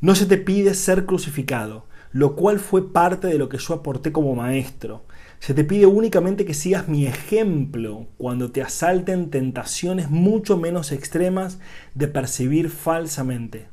No 0.01 0.15
se 0.15 0.27
te 0.27 0.37
pide 0.37 0.75
ser 0.75 1.07
crucificado, 1.07 1.87
lo 2.13 2.37
cual 2.37 2.59
fue 2.59 2.93
parte 2.93 3.29
de 3.29 3.39
lo 3.39 3.49
que 3.49 3.59
yo 3.59 3.75
aporté 3.75 4.13
como 4.13 4.35
maestro. 4.35 5.05
Se 5.39 5.55
te 5.55 5.65
pide 5.65 5.87
únicamente 5.87 6.45
que 6.45 6.55
sigas 6.55 6.89
mi 6.89 7.07
ejemplo 7.07 8.07
cuando 8.19 8.51
te 8.53 8.63
asalten 8.63 9.31
tentaciones 9.31 10.11
mucho 10.11 10.57
menos 10.57 10.93
extremas 10.93 11.59
de 11.95 12.09
percibir 12.09 12.69
falsamente. 12.71 13.69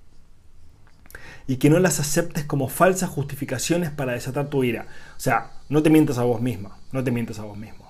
Y 1.48 1.58
que 1.58 1.70
no 1.70 1.80
las 1.80 2.00
aceptes 2.00 2.44
como 2.44 2.70
falsas 2.70 3.10
justificaciones 3.10 3.90
para 3.90 4.14
desatar 4.14 4.50
tu 4.50 4.64
ira. 4.64 4.88
O 5.18 5.20
sea, 5.20 5.52
no 5.70 5.84
te 5.84 5.90
mientas 5.90 6.18
a 6.18 6.24
vos 6.24 6.42
misma, 6.42 6.80
no 6.92 7.04
te 7.04 7.12
mientas 7.12 7.40
a 7.40 7.44
vos 7.44 7.58
mismo. 7.58 7.86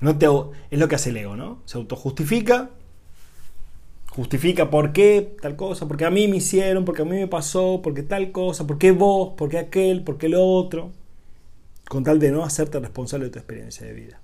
No 0.00 0.16
te, 0.16 0.26
es 0.70 0.78
lo 0.78 0.88
que 0.88 0.94
hace 0.94 1.10
el 1.10 1.16
ego, 1.18 1.36
¿no? 1.36 1.58
Se 1.66 1.76
autojustifica, 1.76 2.70
justifica 4.10 4.70
por 4.70 4.92
qué 4.92 5.36
tal 5.40 5.56
cosa, 5.56 5.86
porque 5.86 6.04
a 6.04 6.10
mí 6.10 6.28
me 6.28 6.38
hicieron, 6.38 6.84
porque 6.84 7.02
a 7.02 7.04
mí 7.04 7.16
me 7.16 7.28
pasó, 7.28 7.80
porque 7.82 8.02
tal 8.02 8.32
cosa, 8.32 8.66
porque 8.66 8.92
vos, 8.92 9.32
porque 9.36 9.58
aquel, 9.58 10.02
porque 10.02 10.28
lo 10.28 10.46
otro, 10.46 10.92
con 11.88 12.04
tal 12.04 12.18
de 12.18 12.30
no 12.30 12.44
hacerte 12.44 12.78
responsable 12.80 13.26
de 13.26 13.32
tu 13.32 13.38
experiencia 13.38 13.86
de 13.86 13.92
vida. 13.92 14.20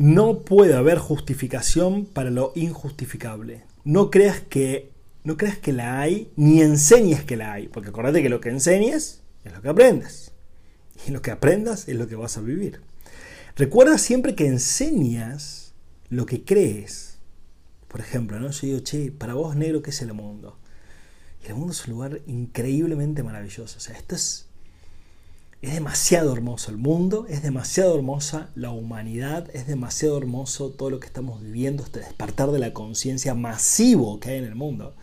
No 0.00 0.44
puede 0.44 0.72
haber 0.72 0.96
justificación 0.96 2.06
para 2.06 2.30
lo 2.30 2.52
injustificable. 2.54 3.64
No 3.84 4.10
creas 4.10 4.40
que 4.40 4.92
no 5.24 5.36
creas 5.36 5.58
que 5.58 5.74
la 5.74 6.00
hay, 6.00 6.32
ni 6.36 6.62
enseñes 6.62 7.22
que 7.22 7.36
la 7.36 7.52
hay, 7.52 7.68
porque 7.68 7.90
acuérdate 7.90 8.22
que 8.22 8.30
lo 8.30 8.40
que 8.40 8.48
enseñes 8.48 9.20
es 9.44 9.52
lo 9.52 9.60
que 9.60 9.68
aprendes. 9.68 10.32
Y 11.06 11.10
lo 11.10 11.20
que 11.20 11.30
aprendas 11.30 11.86
es 11.86 11.96
lo 11.96 12.08
que 12.08 12.16
vas 12.16 12.38
a 12.38 12.40
vivir. 12.40 12.80
Recuerda 13.56 13.98
siempre 13.98 14.34
que 14.34 14.46
enseñas 14.46 15.74
lo 16.08 16.24
que 16.24 16.46
crees. 16.46 17.18
Por 17.86 18.00
ejemplo, 18.00 18.40
¿no? 18.40 18.50
yo 18.52 18.66
digo, 18.68 18.78
che, 18.80 19.12
para 19.12 19.34
vos 19.34 19.54
negro, 19.54 19.82
¿qué 19.82 19.90
es 19.90 20.00
el 20.00 20.14
mundo? 20.14 20.58
Y 21.44 21.48
el 21.48 21.56
mundo 21.56 21.74
es 21.74 21.86
un 21.86 21.92
lugar 21.92 22.22
increíblemente 22.26 23.22
maravilloso. 23.22 23.76
O 23.76 23.80
sea, 23.80 23.98
esto 23.98 24.14
es, 24.14 24.46
es 25.62 25.74
demasiado 25.74 26.32
hermoso 26.32 26.70
el 26.70 26.78
mundo, 26.78 27.26
es 27.28 27.42
demasiado 27.42 27.94
hermosa 27.94 28.50
la 28.54 28.70
humanidad, 28.70 29.48
es 29.54 29.66
demasiado 29.66 30.16
hermoso 30.16 30.70
todo 30.70 30.90
lo 30.90 31.00
que 31.00 31.06
estamos 31.06 31.42
viviendo, 31.42 31.82
este 31.82 32.00
despertar 32.00 32.50
de 32.50 32.58
la 32.58 32.72
conciencia 32.72 33.34
masivo 33.34 34.20
que 34.20 34.30
hay 34.30 34.38
en 34.38 34.44
el 34.44 34.54
mundo. 34.54 34.94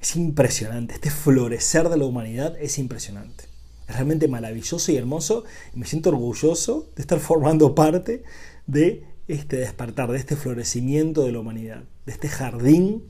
Es 0.00 0.16
impresionante, 0.16 0.94
este 0.94 1.10
florecer 1.10 1.88
de 1.88 1.96
la 1.96 2.04
humanidad 2.04 2.56
es 2.60 2.78
impresionante 2.78 3.52
realmente 3.92 4.28
maravilloso 4.28 4.92
y 4.92 4.96
hermoso. 4.96 5.44
Y 5.74 5.78
me 5.78 5.86
siento 5.86 6.10
orgulloso 6.10 6.88
de 6.96 7.02
estar 7.02 7.20
formando 7.20 7.74
parte 7.74 8.24
de 8.66 9.04
este 9.28 9.56
despertar, 9.56 10.10
de 10.10 10.18
este 10.18 10.36
florecimiento 10.36 11.24
de 11.24 11.32
la 11.32 11.40
humanidad, 11.40 11.84
de 12.06 12.12
este 12.12 12.28
jardín 12.28 13.04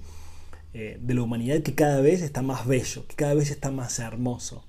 eh, 0.75 0.99
de 1.01 1.15
la 1.15 1.23
humanidad 1.23 1.63
que 1.63 1.75
cada 1.75 2.01
vez 2.01 2.23
está 2.23 2.43
más 2.43 2.67
bello, 2.67 3.07
que 3.07 3.17
cada 3.17 3.35
vez 3.35 3.51
está 3.51 3.71
más 3.71 3.99
hermoso, 3.99 4.67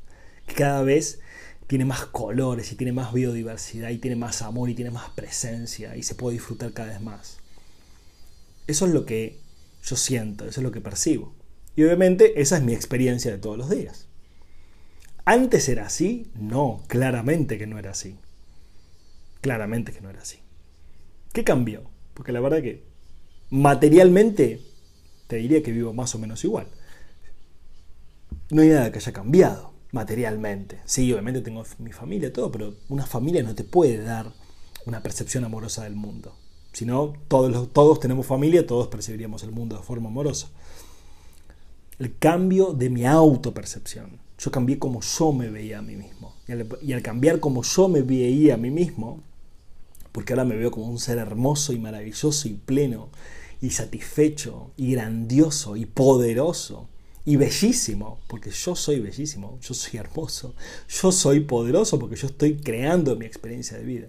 que 0.47 0.55
cada 0.55 0.81
vez 0.83 1.19
tiene 1.67 1.85
más 1.85 2.05
colores 2.05 2.71
y 2.71 2.75
tiene 2.75 2.91
más 2.91 3.13
biodiversidad 3.13 3.89
y 3.89 3.97
tiene 3.97 4.15
más 4.15 4.41
amor 4.41 4.69
y 4.69 4.75
tiene 4.75 4.91
más 4.91 5.09
presencia 5.11 5.95
y 5.95 6.03
se 6.03 6.15
puede 6.15 6.35
disfrutar 6.35 6.73
cada 6.73 6.89
vez 6.89 7.01
más. 7.01 7.37
Eso 8.67 8.85
es 8.85 8.93
lo 8.93 9.05
que 9.05 9.39
yo 9.83 9.95
siento, 9.95 10.45
eso 10.45 10.59
es 10.59 10.63
lo 10.63 10.71
que 10.71 10.81
percibo. 10.81 11.33
Y 11.75 11.83
obviamente 11.83 12.41
esa 12.41 12.57
es 12.57 12.63
mi 12.63 12.73
experiencia 12.73 13.31
de 13.31 13.37
todos 13.37 13.57
los 13.57 13.69
días. 13.69 14.07
¿Antes 15.25 15.69
era 15.69 15.85
así? 15.85 16.31
No, 16.35 16.83
claramente 16.87 17.57
que 17.57 17.67
no 17.67 17.79
era 17.79 17.91
así. 17.91 18.17
Claramente 19.41 19.91
que 19.91 20.01
no 20.01 20.09
era 20.09 20.21
así. 20.21 20.39
¿Qué 21.31 21.43
cambió? 21.43 21.83
Porque 22.13 22.31
la 22.31 22.41
verdad 22.41 22.61
que 22.61 22.83
materialmente 23.49 24.61
te 25.27 25.37
diría 25.37 25.63
que 25.63 25.71
vivo 25.71 25.93
más 25.93 26.13
o 26.13 26.19
menos 26.19 26.43
igual. 26.43 26.67
No 28.49 28.61
hay 28.61 28.69
nada 28.69 28.91
que 28.91 28.99
haya 28.99 29.13
cambiado 29.13 29.72
materialmente. 29.93 30.81
Sí, 30.83 31.11
obviamente 31.13 31.39
tengo 31.39 31.63
mi 31.79 31.93
familia, 31.93 32.33
todo, 32.33 32.51
pero 32.51 32.75
una 32.89 33.05
familia 33.05 33.41
no 33.43 33.55
te 33.55 33.63
puede 33.63 34.03
dar 34.03 34.33
una 34.85 35.01
percepción 35.01 35.45
amorosa 35.45 35.85
del 35.85 35.95
mundo. 35.95 36.35
Si 36.73 36.85
no, 36.85 37.13
todos, 37.29 37.71
todos 37.71 38.01
tenemos 38.01 38.25
familia, 38.25 38.67
todos 38.67 38.89
percibiríamos 38.89 39.43
el 39.43 39.51
mundo 39.51 39.77
de 39.77 39.83
forma 39.83 40.09
amorosa. 40.09 40.49
El 41.99 42.17
cambio 42.17 42.73
de 42.73 42.89
mi 42.89 43.05
autopercepción 43.05 44.19
yo 44.43 44.51
cambié 44.51 44.77
como 44.77 44.99
yo 45.01 45.31
me 45.31 45.49
veía 45.49 45.79
a 45.79 45.81
mí 45.81 45.95
mismo. 45.95 46.35
Y 46.81 46.91
al, 46.91 47.01
cambiar 47.01 47.39
como 47.39 47.63
yo 47.63 47.87
me 47.87 48.01
veía 48.01 48.55
a 48.55 48.57
mí 48.57 48.71
mismo, 48.71 49.21
porque 50.11 50.33
ahora 50.33 50.43
me 50.43 50.57
veo 50.57 50.69
como 50.69 50.87
un 50.87 50.99
ser 50.99 51.17
hermoso 51.17 51.71
y 51.71 51.79
maravilloso 51.79 52.49
y 52.49 52.53
pleno 52.53 53.09
y 53.61 53.69
satisfecho 53.69 54.71
y 54.75 54.91
grandioso 54.91 55.77
y 55.77 55.85
poderoso 55.85 56.89
y 57.25 57.37
bellísimo, 57.37 58.19
porque 58.27 58.51
yo 58.51 58.75
soy 58.75 58.99
bellísimo, 58.99 59.57
yo 59.61 59.73
soy 59.73 59.99
hermoso, 59.99 60.55
yo 60.89 61.11
soy 61.11 61.39
poderoso 61.41 61.97
porque 61.97 62.17
yo 62.17 62.27
estoy 62.27 62.57
creando 62.57 63.15
mi 63.15 63.25
experiencia 63.25 63.77
de 63.77 63.83
vida. 63.83 64.07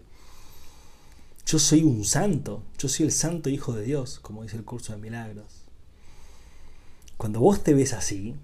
Yo 1.46 1.58
soy 1.58 1.84
un 1.84 2.04
santo, 2.04 2.62
yo 2.78 2.88
soy 2.88 3.06
el 3.06 3.12
santo 3.12 3.50
hijo 3.50 3.72
de 3.72 3.84
Dios, 3.84 4.18
como 4.20 4.42
dice 4.42 4.56
el 4.56 4.64
curso 4.64 4.92
de 4.92 4.98
milagros. 4.98 5.64
Cuando 7.16 7.38
vos 7.38 7.62
te 7.62 7.74
ves 7.74 7.92
así, 7.92 8.34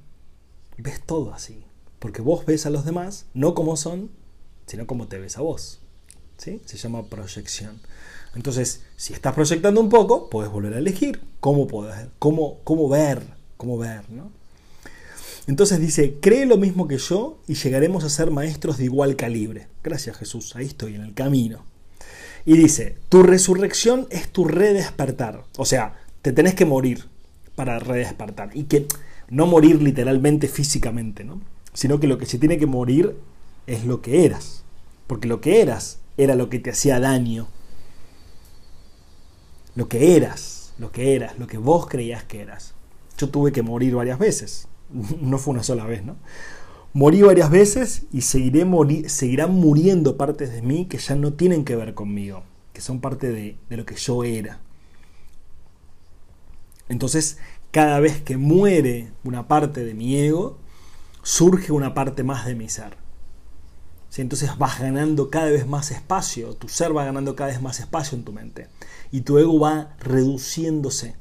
ves 0.77 1.01
todo 1.05 1.33
así. 1.33 1.65
Porque 1.99 2.23
vos 2.23 2.47
ves 2.47 2.67
a 2.67 2.71
los 2.71 2.85
demás 2.85 3.27
no 3.35 3.55
como 3.55 3.77
son, 3.77 4.11
sino 4.67 4.87
como 4.87 5.09
te 5.09 5.19
ves 5.19 5.37
a 5.37 5.41
vos. 5.41 5.81
¿Sí? 6.37 6.63
Se 6.65 6.77
llama 6.77 7.05
proyección. 7.07 7.81
Entonces, 8.35 8.83
si 8.97 9.13
estás 9.13 9.35
proyectando 9.35 9.81
un 9.81 9.89
poco, 9.89 10.31
puedes 10.31 10.53
volver 10.53 10.75
a 10.75 10.79
elegir 10.79 11.21
cómo, 11.41 11.67
cómo, 12.19 12.61
cómo 12.63 12.89
ver, 12.89 13.35
cómo 13.57 13.77
ver, 13.77 14.09
¿no? 14.11 14.40
Entonces 15.47 15.81
dice, 15.81 16.17
cree 16.21 16.47
lo 16.47 16.57
mismo 16.57 16.87
que 16.87 16.99
yo 16.99 17.39
y 17.49 17.55
llegaremos 17.55 18.05
a 18.05 18.09
ser 18.09 18.31
maestros 18.31 18.79
de 18.79 18.85
igual 18.85 19.17
calibre. 19.17 19.69
Gracias 19.83 20.17
Jesús, 20.17 20.55
ahí 20.57 20.67
estoy 20.67 20.95
en 20.95 21.03
el 21.03 21.15
camino. 21.15 21.65
Y 22.45 22.57
dice, 22.57 22.97
tu 23.09 23.23
resurrección 23.23 24.07
es 24.11 24.29
tu 24.29 24.47
redespertar. 24.47 25.45
O 25.57 25.65
sea, 25.65 25.97
te 26.23 26.33
tenés 26.33 26.55
que 26.55 26.65
morir 26.65 27.07
para 27.55 27.79
redespertar. 27.79 28.51
Y 28.55 28.65
que 28.65 28.87
no 29.29 29.47
morir 29.47 29.83
literalmente 29.83 30.49
físicamente, 30.49 31.25
¿no? 31.25 31.41
sino 31.73 32.01
que 32.01 32.07
lo 32.07 32.19
que 32.19 32.27
se 32.27 32.39
tiene 32.39 32.59
que 32.59 32.67
morir 32.67 33.17
es 33.67 33.85
lo 33.85 34.03
que 34.03 34.25
eras, 34.25 34.65
porque 35.07 35.29
lo 35.29 35.41
que 35.41 35.61
eras 35.61 35.99
era 36.17 36.35
lo 36.35 36.51
que 36.51 36.59
te 36.59 36.71
hacía 36.71 37.01
daño. 37.01 37.49
Lo 39.77 39.89
que 39.89 40.17
eras, 40.17 40.75
lo 40.79 40.91
que 40.91 41.15
eras, 41.15 41.39
lo 41.39 41.47
que 41.47 41.59
vos 41.59 41.87
creías 41.87 42.25
que 42.25 42.41
eras. 42.41 42.75
Yo 43.17 43.29
tuve 43.29 43.53
que 43.53 43.63
morir 43.63 43.95
varias 43.95 44.19
veces, 44.19 44.67
no 45.21 45.39
fue 45.39 45.55
una 45.55 45.63
sola 45.63 45.85
vez, 45.85 46.05
¿no? 46.05 46.17
Morí 46.93 47.23
varias 47.23 47.51
veces 47.51 48.03
y 48.13 48.23
seguiré 48.23 48.67
seguirán 49.09 49.55
muriendo 49.55 50.17
partes 50.17 50.53
de 50.53 50.61
mí 50.61 50.87
que 50.87 50.99
ya 50.99 51.15
no 51.15 51.33
tienen 51.35 51.65
que 51.65 51.77
ver 51.77 51.95
conmigo, 51.95 52.43
que 52.73 52.81
son 52.81 53.01
parte 53.01 53.31
de, 53.31 53.57
de 53.69 53.77
lo 53.77 53.87
que 53.87 53.95
yo 53.95 54.25
era. 54.25 54.61
Entonces, 56.89 57.39
cada 57.71 58.01
vez 58.01 58.21
que 58.21 58.37
muere 58.37 59.13
una 59.23 59.47
parte 59.47 59.85
de 59.85 59.95
mi 59.95 60.17
ego, 60.17 60.59
surge 61.23 61.71
una 61.71 61.95
parte 61.95 62.25
más 62.25 62.45
de 62.45 62.57
mi 62.57 62.69
ser. 62.69 62.97
Entonces 64.17 64.59
vas 64.59 64.81
ganando 64.81 65.31
cada 65.31 65.51
vez 65.51 65.67
más 65.67 65.91
espacio, 65.91 66.55
tu 66.55 66.69
ser 66.69 66.97
va 66.97 67.05
ganando 67.05 67.37
cada 67.37 67.51
vez 67.51 67.63
más 67.63 67.79
espacio 67.79 68.19
en 68.19 68.25
tu 68.25 68.33
mente 68.33 68.67
y 69.13 69.21
tu 69.21 69.39
ego 69.39 69.59
va 69.61 69.97
reduciéndose. 70.01 71.15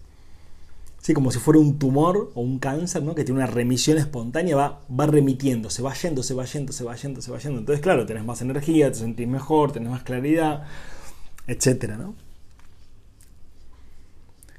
¿Sí? 1.02 1.14
Como 1.14 1.32
si 1.32 1.40
fuera 1.40 1.60
un 1.60 1.80
tumor 1.80 2.32
o 2.36 2.42
un 2.42 2.60
cáncer 2.60 3.04
¿no? 3.04 3.16
que 3.16 3.24
tiene 3.24 3.40
una 3.40 3.48
remisión 3.48 3.98
espontánea, 3.98 4.56
va, 4.56 4.82
va 4.88 5.06
remitiendo, 5.08 5.70
se 5.70 5.82
va 5.82 5.94
yendo, 5.94 6.24
se 6.24 6.34
va 6.34 6.46
yendo, 6.46 6.74
se 6.74 6.84
va 6.84 6.96
yendo, 6.96 7.22
se 7.22 7.32
va 7.32 7.40
yendo. 7.40 7.60
Entonces, 7.60 7.82
claro, 7.82 8.06
tenés 8.06 8.26
más 8.26 8.42
energía, 8.42 8.92
te 8.92 9.00
sentís 9.00 9.28
mejor, 9.28 9.72
tenés 9.72 9.90
más 9.90 10.04
claridad, 10.04 10.64
etc. 11.48 11.96
¿no? 11.98 12.16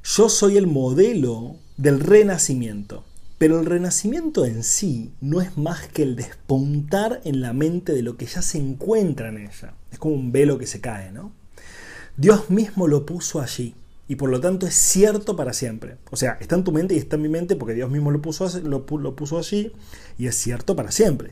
Yo 0.03 0.29
soy 0.29 0.57
el 0.57 0.67
modelo 0.67 1.57
del 1.77 2.01
renacimiento. 2.01 3.05
Pero 3.41 3.59
el 3.59 3.65
renacimiento 3.65 4.45
en 4.45 4.63
sí 4.63 5.15
no 5.23 5.41
es 5.41 5.57
más 5.57 5.89
que 5.89 6.03
el 6.03 6.15
despuntar 6.15 7.23
en 7.25 7.41
la 7.41 7.55
mente 7.55 7.95
de 7.95 8.03
lo 8.03 8.19
que 8.19 8.27
ya 8.27 8.43
se 8.43 8.59
encuentra 8.59 9.31
en 9.31 9.39
ella. 9.39 9.73
Es 9.91 9.99
como 9.99 10.15
un 10.15 10.31
velo 10.31 10.59
que 10.59 10.67
se 10.67 10.83
cae, 10.83 11.11
¿no? 11.11 11.33
Dios 12.19 12.51
mismo 12.51 12.87
lo 12.87 13.07
puso 13.07 13.41
allí 13.41 13.75
y 14.11 14.17
por 14.17 14.29
lo 14.29 14.41
tanto 14.41 14.67
es 14.67 14.75
cierto 14.75 15.37
para 15.37 15.53
siempre. 15.53 15.97
O 16.11 16.17
sea, 16.17 16.33
está 16.41 16.57
en 16.57 16.65
tu 16.65 16.73
mente 16.73 16.95
y 16.95 16.99
está 16.99 17.15
en 17.15 17.23
mi 17.23 17.29
mente 17.29 17.55
porque 17.55 17.75
Dios 17.75 17.89
mismo 17.93 18.11
lo 18.11 18.21
puso, 18.21 18.51
lo, 18.59 18.85
puso 18.85 19.39
allí 19.39 19.71
y 20.19 20.27
es 20.27 20.35
cierto 20.35 20.75
para 20.75 20.91
siempre. 20.91 21.31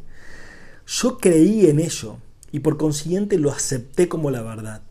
Yo 0.87 1.18
creí 1.18 1.66
en 1.66 1.80
ello 1.80 2.18
y 2.52 2.61
por 2.61 2.76
consiguiente 2.76 3.37
lo 3.37 3.50
acepté 3.50 4.08
como 4.08 4.30
la 4.30 4.42
verdad. 4.42 4.82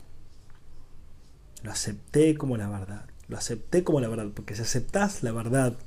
Lo 1.64 1.72
acepté 1.72 2.36
como 2.36 2.58
la 2.58 2.68
verdad. 2.68 3.06
Lo 3.30 3.38
acepté 3.38 3.86
como 3.86 4.02
la 4.02 4.10
verdad, 4.10 4.32
porque 4.36 4.54
si 4.54 4.64
aceptas 4.64 5.24
la 5.24 5.32
verdad 5.32 5.78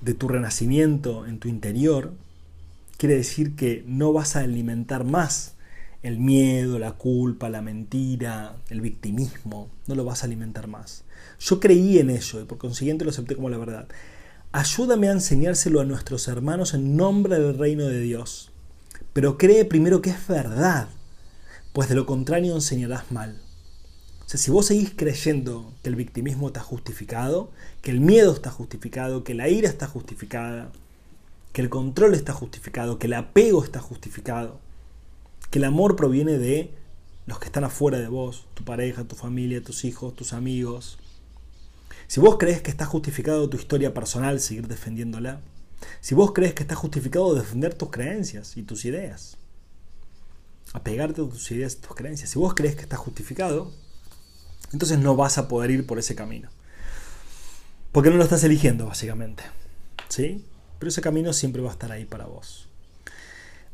de 0.00 0.14
tu 0.14 0.26
renacimiento 0.26 1.26
en 1.26 1.38
tu 1.38 1.46
interior, 1.46 2.12
quiere 2.96 3.14
decir 3.14 3.54
que 3.54 3.84
no 3.86 4.12
vas 4.12 4.34
a 4.34 4.40
alimentar 4.40 5.04
más 5.04 5.54
el 6.08 6.18
miedo, 6.18 6.78
la 6.78 6.92
culpa, 6.92 7.48
la 7.48 7.62
mentira, 7.62 8.56
el 8.70 8.80
victimismo, 8.80 9.68
no 9.86 9.94
lo 9.94 10.04
vas 10.04 10.22
a 10.22 10.26
alimentar 10.26 10.66
más. 10.66 11.04
Yo 11.38 11.60
creí 11.60 11.98
en 11.98 12.10
ello 12.10 12.40
y 12.40 12.44
por 12.44 12.58
consiguiente 12.58 13.04
lo 13.04 13.10
acepté 13.10 13.36
como 13.36 13.50
la 13.50 13.58
verdad. 13.58 13.88
Ayúdame 14.50 15.08
a 15.08 15.12
enseñárselo 15.12 15.80
a 15.80 15.84
nuestros 15.84 16.26
hermanos 16.26 16.74
en 16.74 16.96
nombre 16.96 17.38
del 17.38 17.58
reino 17.58 17.86
de 17.86 18.00
Dios. 18.00 18.50
Pero 19.12 19.38
cree 19.38 19.64
primero 19.64 20.00
que 20.00 20.10
es 20.10 20.26
verdad, 20.26 20.88
pues 21.72 21.88
de 21.88 21.94
lo 21.94 22.06
contrario 22.06 22.54
enseñarás 22.54 23.12
mal. 23.12 23.40
O 24.24 24.28
sea, 24.28 24.40
si 24.40 24.50
vos 24.50 24.66
seguís 24.66 24.92
creyendo 24.94 25.72
que 25.82 25.88
el 25.88 25.96
victimismo 25.96 26.48
está 26.48 26.60
justificado, 26.60 27.50
que 27.82 27.90
el 27.90 28.00
miedo 28.00 28.32
está 28.32 28.50
justificado, 28.50 29.24
que 29.24 29.34
la 29.34 29.48
ira 29.48 29.68
está 29.68 29.86
justificada, 29.86 30.70
que 31.52 31.62
el 31.62 31.70
control 31.70 32.14
está 32.14 32.32
justificado, 32.32 32.98
que 32.98 33.06
el 33.06 33.14
apego 33.14 33.64
está 33.64 33.80
justificado, 33.80 34.60
que 35.50 35.58
el 35.58 35.64
amor 35.64 35.96
proviene 35.96 36.38
de 36.38 36.74
los 37.26 37.38
que 37.38 37.46
están 37.46 37.64
afuera 37.64 37.98
de 37.98 38.08
vos, 38.08 38.46
tu 38.54 38.64
pareja, 38.64 39.04
tu 39.04 39.16
familia, 39.16 39.62
tus 39.62 39.84
hijos, 39.84 40.14
tus 40.14 40.32
amigos. 40.32 40.98
Si 42.06 42.20
vos 42.20 42.36
crees 42.38 42.62
que 42.62 42.70
está 42.70 42.86
justificado 42.86 43.48
tu 43.48 43.56
historia 43.56 43.92
personal, 43.92 44.40
seguir 44.40 44.66
defendiéndola. 44.66 45.40
Si 46.00 46.14
vos 46.14 46.32
crees 46.32 46.54
que 46.54 46.62
está 46.62 46.74
justificado 46.74 47.34
defender 47.34 47.74
tus 47.74 47.90
creencias 47.90 48.56
y 48.56 48.62
tus 48.62 48.84
ideas, 48.84 49.36
apegarte 50.72 51.22
a 51.22 51.28
tus 51.28 51.50
ideas 51.50 51.74
y 51.74 51.86
tus 51.86 51.94
creencias. 51.94 52.30
Si 52.30 52.38
vos 52.38 52.54
crees 52.54 52.76
que 52.76 52.82
está 52.82 52.96
justificado, 52.96 53.72
entonces 54.72 54.98
no 54.98 55.16
vas 55.16 55.38
a 55.38 55.48
poder 55.48 55.70
ir 55.70 55.86
por 55.86 55.98
ese 55.98 56.14
camino. 56.14 56.48
Porque 57.92 58.10
no 58.10 58.16
lo 58.16 58.24
estás 58.24 58.44
eligiendo, 58.44 58.86
básicamente. 58.86 59.44
¿Sí? 60.08 60.44
Pero 60.78 60.88
ese 60.88 61.00
camino 61.00 61.32
siempre 61.32 61.62
va 61.62 61.70
a 61.70 61.72
estar 61.72 61.90
ahí 61.90 62.04
para 62.04 62.26
vos. 62.26 62.67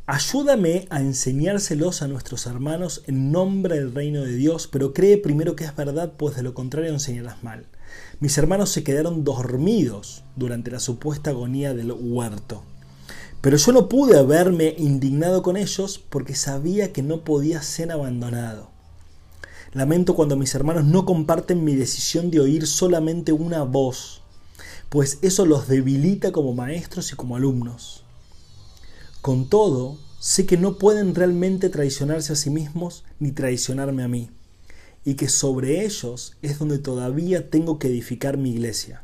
Ayúdame 0.07 0.87
a 0.91 1.01
enseñárselos 1.01 2.03
a 2.03 2.09
nuestros 2.09 2.45
hermanos 2.45 3.03
en 3.07 3.33
nombre 3.33 3.77
del 3.77 3.95
reino 3.95 4.21
de 4.21 4.35
Dios, 4.35 4.69
pero 4.71 4.93
cree 4.93 5.17
primero 5.17 5.57
que 5.57 5.65
es 5.65 5.75
verdad, 5.75 6.13
pues 6.19 6.37
de 6.37 6.43
lo 6.43 6.53
contrario 6.53 6.91
enseñarás 6.93 7.43
mal. 7.43 7.65
Mis 8.21 8.37
hermanos 8.37 8.69
se 8.69 8.85
quedaron 8.85 9.25
dormidos 9.25 10.23
durante 10.37 10.71
la 10.71 10.79
supuesta 10.79 11.31
agonía 11.31 11.73
del 11.73 11.91
huerto. 11.93 12.65
Pero 13.41 13.57
yo 13.57 13.73
no 13.73 13.89
pude 13.89 14.19
haberme 14.19 14.75
indignado 14.77 15.43
con 15.43 15.57
ellos 15.57 15.99
porque 16.11 16.35
sabía 16.35 16.93
que 16.93 17.03
no 17.03 17.25
podía 17.25 17.63
ser 17.63 17.91
abandonado. 17.91 18.69
Lamento 19.73 20.15
cuando 20.15 20.37
mis 20.37 20.55
hermanos 20.55 20.85
no 20.85 21.07
comparten 21.07 21.65
mi 21.65 21.77
decisión 21.77 22.31
de 22.31 22.41
oír 22.41 22.67
solamente 22.67 23.33
una 23.33 23.63
voz, 23.63 24.21
pues 24.91 25.19
eso 25.23 25.47
los 25.47 25.67
debilita 25.67 26.31
como 26.31 26.53
maestros 26.53 27.11
y 27.11 27.17
como 27.17 27.37
alumnos. 27.37 28.04
Con 29.25 29.49
todo, 29.49 29.97
sé 30.19 30.45
que 30.45 30.59
no 30.59 30.77
pueden 30.77 31.15
realmente 31.15 31.71
traicionarse 31.71 32.35
a 32.35 32.37
sí 32.37 32.51
mismos 32.51 33.07
ni 33.19 33.33
traicionarme 33.33 34.03
a 34.03 34.09
mí, 34.09 34.29
y 35.03 35.15
que 35.15 35.31
sobre 35.31 35.83
ellos 35.83 36.37
es 36.43 36.59
donde 36.59 36.77
todavía 36.77 37.49
tengo 37.49 37.79
que 37.79 37.89
edificar 37.89 38.37
mi 38.37 38.51
iglesia. 38.51 39.03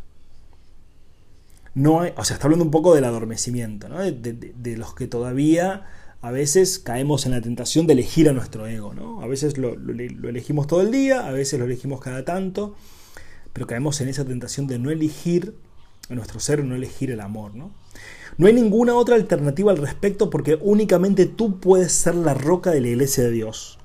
No 1.72 2.00
o 2.00 2.24
sea, 2.24 2.34
está 2.34 2.44
hablando 2.44 2.66
un 2.66 2.70
poco 2.70 2.94
del 2.94 3.04
adormecimiento, 3.04 3.88
¿no? 3.88 3.98
de, 4.00 4.76
los 4.76 4.94
que 4.94 5.06
todavía 5.06 5.86
a 6.20 6.30
veces 6.30 6.78
caemos 6.78 7.24
en 7.24 7.32
la 7.32 7.40
tentación 7.40 7.86
de 7.86 7.94
elegir 7.94 8.28
a 8.28 8.34
nuestro 8.34 8.66
ego, 8.66 8.92
¿no? 8.92 9.22
A 9.22 9.26
veces 9.26 9.56
lo, 9.56 9.72
elegimos 9.72 10.66
todo 10.66 10.82
el 10.82 10.90
día, 10.90 11.26
a 11.26 11.30
veces 11.30 11.58
lo 11.58 11.64
elegimos 11.64 12.02
cada 12.02 12.26
tanto, 12.26 12.76
pero 13.54 13.66
caemos 13.66 13.98
en 14.02 14.10
esa 14.10 14.26
tentación 14.26 14.66
de 14.66 14.78
no 14.78 14.90
elegir 14.90 15.54
a 16.10 16.14
nuestro 16.14 16.40
ser, 16.40 16.62
no 16.62 16.74
elegir 16.74 17.10
el 17.10 17.22
amor, 17.22 17.54
¿no? 17.54 17.79
No 18.36 18.46
hay 18.46 18.52
ninguna 18.52 18.94
otra 18.94 19.16
alternativa 19.16 19.72
al 19.72 19.78
respecto 19.78 20.30
porque 20.30 20.58
únicamente 20.60 21.26
tú 21.26 21.60
puedes 21.60 21.92
ser 21.92 22.14
la 22.14 22.34
roca 22.34 22.70
de 22.70 22.80
la 22.80 22.88
iglesia 22.88 23.24
de 23.24 23.30
Dios. 23.30 23.78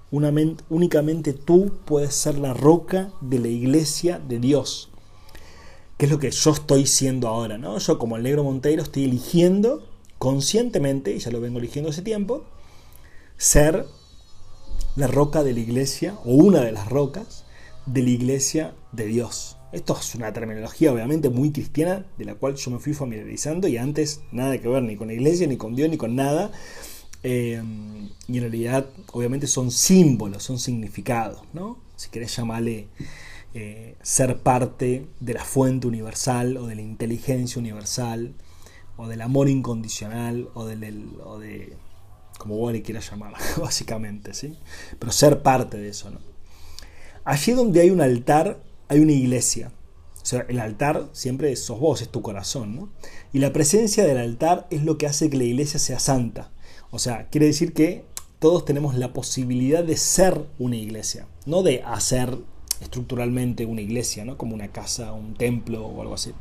únicamente 0.69 1.33
tú 1.33 1.73
puedes 1.85 2.13
ser 2.13 2.37
la 2.37 2.53
roca 2.53 3.11
de 3.21 3.39
la 3.39 3.47
iglesia 3.47 4.19
de 4.19 4.39
Dios. 4.39 4.89
Que 5.97 6.05
es 6.05 6.11
lo 6.11 6.19
que 6.19 6.31
yo 6.31 6.51
estoy 6.51 6.85
siendo 6.87 7.27
ahora, 7.27 7.57
¿no? 7.57 7.77
Yo 7.77 7.97
como 7.97 8.15
el 8.15 8.23
negro 8.23 8.43
Monteiro 8.43 8.83
estoy 8.83 9.05
eligiendo 9.05 9.87
conscientemente, 10.17 11.13
y 11.13 11.19
ya 11.19 11.31
lo 11.31 11.41
vengo 11.41 11.59
eligiendo 11.59 11.89
hace 11.89 12.01
tiempo, 12.01 12.45
ser 13.37 13.85
la 14.95 15.07
roca 15.07 15.43
de 15.43 15.53
la 15.53 15.59
iglesia, 15.59 16.17
o 16.23 16.31
una 16.35 16.61
de 16.61 16.71
las 16.71 16.89
rocas 16.89 17.45
de 17.85 18.03
la 18.03 18.09
iglesia 18.09 18.73
de 18.91 19.05
Dios. 19.05 19.54
Esto 19.75 19.97
es 19.99 20.15
una 20.15 20.31
terminología 20.31 20.93
obviamente 20.93 21.29
muy 21.29 21.51
cristiana, 21.51 22.05
de 22.17 22.23
la 22.23 22.35
cual 22.35 22.55
yo 22.55 22.71
me 22.71 22.79
fui 22.79 22.93
familiarizando 22.93 23.67
y 23.67 23.75
antes 23.75 24.21
nada 24.31 24.57
que 24.57 24.69
ver 24.69 24.81
ni 24.81 24.95
con 24.95 25.07
la 25.07 25.13
iglesia, 25.13 25.47
ni 25.47 25.57
con 25.57 25.75
Dios, 25.75 25.89
ni 25.89 25.97
con 25.97 26.15
nada. 26.15 26.49
Eh, 27.23 27.61
y 28.29 28.37
en 28.37 28.41
realidad 28.41 28.87
obviamente 29.11 29.47
son 29.47 29.71
símbolos, 29.71 30.43
son 30.43 30.59
significados, 30.59 31.41
¿no? 31.51 31.77
Si 31.97 32.09
querés 32.09 32.33
llamarle 32.37 32.87
eh, 33.53 33.97
ser 34.01 34.37
parte 34.37 35.07
de 35.19 35.33
la 35.33 35.43
fuente 35.43 35.87
universal 35.87 36.55
o 36.55 36.67
de 36.67 36.75
la 36.75 36.81
inteligencia 36.81 37.59
universal, 37.59 38.33
o 38.95 39.09
del 39.09 39.21
amor 39.21 39.49
incondicional, 39.49 40.47
o, 40.53 40.65
del, 40.65 41.19
o 41.25 41.37
de, 41.37 41.75
como 42.37 42.55
vos 42.55 42.71
le 42.71 42.81
quieras 42.81 43.11
llamar, 43.11 43.33
básicamente, 43.57 44.33
¿sí? 44.33 44.57
Pero 44.97 45.11
ser 45.11 45.41
parte 45.41 45.75
de 45.77 45.89
eso, 45.89 46.11
¿no? 46.11 46.19
Allí 47.25 47.51
donde 47.51 47.81
hay 47.81 47.89
un 47.89 47.99
altar, 47.99 48.63
hay 48.87 48.99
una 48.99 49.13
iglesia. 49.13 49.71
O 50.21 50.25
sea, 50.25 50.45
el 50.49 50.59
altar 50.59 51.09
siempre 51.11 51.55
sos 51.55 51.79
vos, 51.79 52.01
es 52.01 52.09
tu 52.09 52.21
corazón, 52.21 52.75
¿no? 52.75 52.89
Y 53.31 53.39
la 53.39 53.53
presencia 53.53 54.05
del 54.05 54.17
altar 54.17 54.67
es 54.71 54.83
lo 54.83 54.97
que 54.97 55.05
hace 55.05 55.29
que 55.29 55.37
la 55.37 55.43
iglesia 55.43 55.79
sea 55.79 55.99
santa. 55.99 56.51
O 56.89 56.99
sea, 56.99 57.29
quiere 57.29 57.45
decir 57.45 57.73
que 57.73 58.05
todos 58.39 58.65
tenemos 58.65 58.95
la 58.95 59.13
posibilidad 59.13 59.83
de 59.83 59.97
ser 59.97 60.45
una 60.59 60.75
iglesia, 60.75 61.27
no 61.45 61.61
de 61.61 61.83
hacer 61.83 62.39
estructuralmente 62.81 63.65
una 63.65 63.81
iglesia, 63.81 64.25
¿no? 64.25 64.37
Como 64.37 64.55
una 64.55 64.71
casa, 64.71 65.13
un 65.13 65.35
templo 65.35 65.85
o 65.85 66.01
algo 66.01 66.15
así, 66.15 66.31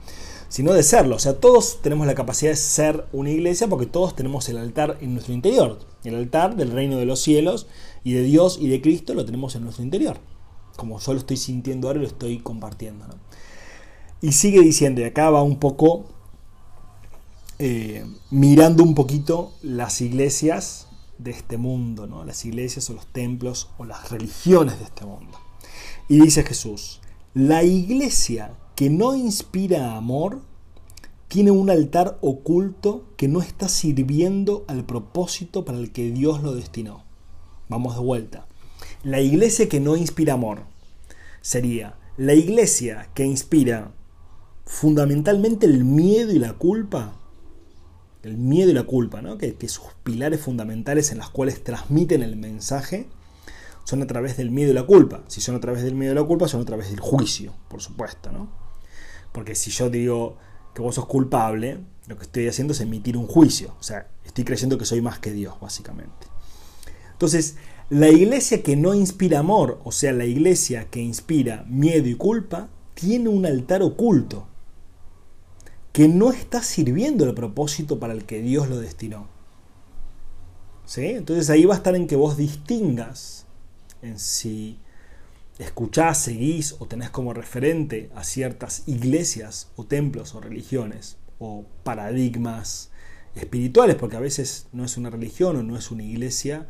sino 0.49 0.73
de 0.73 0.83
serlo. 0.83 1.17
O 1.17 1.19
sea, 1.19 1.35
todos 1.35 1.81
tenemos 1.83 2.07
la 2.07 2.15
capacidad 2.15 2.51
de 2.51 2.57
ser 2.57 3.05
una 3.13 3.31
iglesia 3.31 3.69
porque 3.69 3.87
todos 3.87 4.17
tenemos 4.17 4.49
el 4.49 4.59
altar 4.59 4.99
en 5.01 5.15
nuestro 5.15 5.35
interior. 5.35 5.79
El 6.05 6.15
altar 6.15 6.57
del 6.57 6.71
reino 6.71 6.97
de 6.99 7.07
los 7.07 7.21
cielos 7.21 7.67
y 8.03 8.13
de 8.13 8.23
Dios 8.23 8.59
y 8.61 8.69
de 8.69 8.81
Cristo 8.81 9.15
lo 9.15 9.25
tenemos 9.25 9.55
en 9.55 9.65
nuestro 9.65 9.85
interior. 9.85 10.19
Como 10.77 10.99
yo 10.99 11.13
lo 11.13 11.19
estoy 11.19 11.37
sintiendo 11.37 11.89
ahora 11.89 12.01
lo 12.01 12.07
estoy 12.07 12.39
compartiendo. 12.39 13.07
Y 14.21 14.33
sigue 14.33 14.61
diciendo, 14.61 15.01
y 15.01 15.05
acá 15.05 15.31
va 15.31 15.43
un 15.43 15.59
poco 15.59 16.07
eh, 17.59 18.05
mirando 18.31 18.83
un 18.83 18.95
poquito 18.95 19.53
las 19.63 20.01
iglesias 20.01 20.89
de 21.19 21.31
este 21.31 21.57
mundo, 21.57 22.07
¿no? 22.07 22.25
las 22.25 22.45
iglesias 22.45 22.91
o 22.91 22.95
los 22.95 23.07
templos 23.07 23.71
o 23.79 23.85
las 23.85 24.11
religiones 24.11 24.79
de 24.79 24.85
este 24.85 25.05
mundo. 25.05 25.39
Y 26.09 26.21
dice 26.21 26.43
Jesús, 26.43 27.01
la 27.35 27.63
iglesia 27.63 28.55
que 28.75 28.91
no 28.91 29.15
inspira 29.15 29.97
amor 29.97 30.43
tiene 31.29 31.51
un 31.51 31.71
altar 31.71 32.19
oculto 32.21 33.07
que 33.17 33.29
no 33.29 33.41
está 33.41 33.69
sirviendo 33.69 34.65
al 34.69 34.85
propósito 34.85 35.65
para 35.65 35.79
el 35.79 35.93
que 35.93 36.11
Dios 36.11 36.43
lo 36.43 36.55
destinó. 36.55 37.03
Vamos 37.69 37.95
de 37.95 38.03
vuelta. 38.03 38.47
La 39.05 39.21
iglesia 39.21 39.69
que 39.69 39.81
no 39.81 39.97
inspira 39.97 40.33
amor 40.33 40.63
sería 41.43 41.99
la 42.17 42.33
iglesia 42.33 43.11
que 43.13 43.27
inspira 43.27 43.93
fundamentalmente 44.65 45.67
el 45.67 45.85
miedo 45.85 46.33
y 46.33 46.39
la 46.39 46.55
culpa. 46.55 47.21
El 48.23 48.39
miedo 48.39 48.71
y 48.71 48.73
la 48.73 48.85
culpa, 48.85 49.21
¿no? 49.21 49.37
que, 49.37 49.55
sus 49.69 49.85
pilares 50.03 50.41
fundamentales 50.41 51.13
en 51.13 51.19
las 51.19 51.29
cuales 51.29 51.63
transmiten 51.63 52.23
el 52.23 52.37
mensaje 52.37 53.07
son 53.85 54.01
a 54.01 54.07
través 54.07 54.39
del 54.39 54.51
miedo 54.51 54.71
y 54.71 54.75
la 54.75 54.85
culpa. 54.85 55.23
Si 55.27 55.43
son 55.43 55.55
a 55.55 55.61
través 55.61 55.83
del 55.83 55.95
miedo 55.95 56.13
y 56.13 56.15
la 56.15 56.25
culpa, 56.25 56.49
son 56.49 56.63
a 56.63 56.65
través 56.65 56.89
del 56.89 57.01
juicio, 57.01 57.53
por 57.69 57.83
supuesto, 57.83 58.33
¿no? 58.33 58.51
Porque 59.33 59.55
si 59.55 59.71
yo 59.71 59.91
digo 59.91 60.39
que 60.75 60.81
vos 60.81 60.95
sos 60.95 61.05
culpable, 61.05 61.79
lo 62.07 62.17
que 62.17 62.23
estoy 62.23 62.49
haciendo 62.49 62.73
es 62.73 62.81
emitir 62.81 63.19
un 63.19 63.27
juicio. 63.27 63.75
O 63.79 63.83
sea, 63.83 64.09
estoy 64.25 64.45
creyendo 64.45 64.79
que 64.79 64.87
soy 64.87 65.03
más 65.03 65.19
que 65.19 65.31
Dios, 65.31 65.61
básicamente. 65.61 66.27
Entonces, 67.13 67.57
la 67.91 68.09
iglesia 68.09 68.63
que 68.63 68.77
no 68.77 68.95
inspira 68.95 69.41
amor, 69.41 69.81
o 69.85 69.93
sea, 69.93 70.13
la 70.13 70.25
iglesia 70.25 70.89
que 70.91 71.01
inspira 71.01 71.65
miedo 71.69 72.09
y 72.09 72.15
culpa, 72.15 72.69
tiene 72.95 73.29
un 73.29 73.45
altar 73.45 73.83
oculto 73.83 74.47
que 75.93 76.09
no 76.09 76.33
está 76.33 76.63
sirviendo 76.63 77.25
el 77.25 77.35
propósito 77.35 78.01
para 78.01 78.15
el 78.15 78.25
que 78.25 78.41
Dios 78.41 78.69
lo 78.69 78.79
destinó. 78.79 79.29
¿Sí? 80.87 81.07
Entonces 81.07 81.51
ahí 81.51 81.65
va 81.65 81.75
a 81.75 81.77
estar 81.77 81.95
en 81.95 82.07
que 82.07 82.17
vos 82.17 82.37
distingas 82.37 83.47
en 84.03 84.19
si 84.19 84.79
escuchás, 85.59 86.19
seguís 86.19 86.75
o 86.79 86.87
tenés 86.87 87.11
como 87.11 87.33
referente 87.33 88.11
a 88.15 88.25
ciertas 88.25 88.83
iglesias 88.87 89.69
o 89.77 89.85
templos 89.85 90.35
o 90.35 90.41
religiones 90.41 91.17
o 91.39 91.65
paradigmas 91.85 92.91
espirituales, 93.35 93.97
porque 93.97 94.17
a 94.17 94.21
veces 94.21 94.67
no 94.73 94.85
es 94.85 94.97
una 94.97 95.11
religión 95.11 95.57
o 95.57 95.63
no 95.63 95.77
es 95.77 95.91
una 95.91 96.03
iglesia 96.03 96.67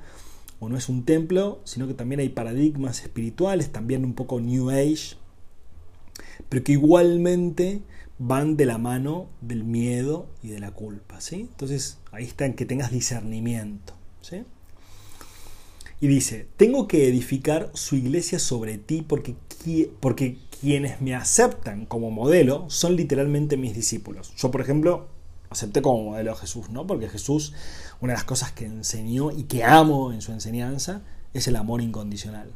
o 0.61 0.69
no 0.69 0.77
es 0.77 0.89
un 0.89 1.05
templo, 1.05 1.61
sino 1.65 1.87
que 1.87 1.95
también 1.95 2.21
hay 2.21 2.29
paradigmas 2.29 3.03
espirituales, 3.03 3.71
también 3.71 4.05
un 4.05 4.15
poco 4.15 4.41
New 4.41 4.71
Age, 4.71 5.17
pero 6.49 6.65
que 6.65 6.73
igualmente 6.73 7.83
van 8.19 8.57
de 8.57 8.67
la 8.67 8.79
mano 8.79 9.29
del 9.41 9.65
miedo 9.65 10.27
y 10.43 10.49
de 10.49 10.61
la 10.61 10.71
culpa. 10.71 11.21
¿sí? 11.21 11.41
Entonces 11.41 11.99
ahí 12.13 12.25
está 12.25 12.47
en 12.47 12.55
que 12.55 12.67
tengas 12.67 12.91
discernimiento. 12.91 13.95
¿sí? 14.21 14.45
Y 16.01 16.07
dice, 16.07 16.47
tengo 16.57 16.87
que 16.87 17.09
edificar 17.09 17.71
su 17.75 17.97
iglesia 17.97 18.39
sobre 18.39 18.79
ti 18.79 19.03
porque, 19.07 19.35
porque 20.01 20.39
quienes 20.61 21.01
me 21.01 21.15
aceptan 21.15 21.87
como 21.87 22.11
modelo 22.11 22.67
son 22.69 22.97
literalmente 22.97 23.57
mis 23.57 23.75
discípulos. 23.75 24.35
Yo, 24.37 24.51
por 24.51 24.61
ejemplo, 24.61 25.09
acepté 25.51 25.83
como 25.83 26.11
modelo 26.11 26.33
a 26.33 26.37
Jesús, 26.37 26.69
¿no? 26.71 26.87
Porque 26.87 27.09
Jesús, 27.09 27.55
una 28.05 28.13
de 28.13 28.19
las 28.19 28.25
cosas 28.25 28.53
que 28.53 28.67
enseñó 28.67 29.31
y 29.31 29.45
que 29.45 29.65
amo 29.65 30.13
en 30.13 30.21
su 30.21 30.33
enseñanza, 30.33 31.01
es 31.33 31.49
el 31.49 31.57
amor 31.57 31.81
incondicional. 31.81 32.53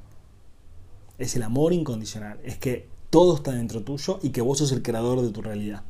Es 1.17 1.37
el 1.37 1.43
amor 1.43 1.73
incondicional. 1.73 2.39
Es 2.45 2.59
que 2.59 2.87
todo 3.09 3.37
está 3.37 3.53
dentro 3.53 3.83
tuyo 3.83 4.19
y 4.23 4.29
que 4.29 4.43
vos 4.43 4.59
sos 4.59 4.73
el 4.73 4.83
creador 4.83 5.23
de 5.23 5.31
tu 5.31 5.41
realidad. 5.41 5.85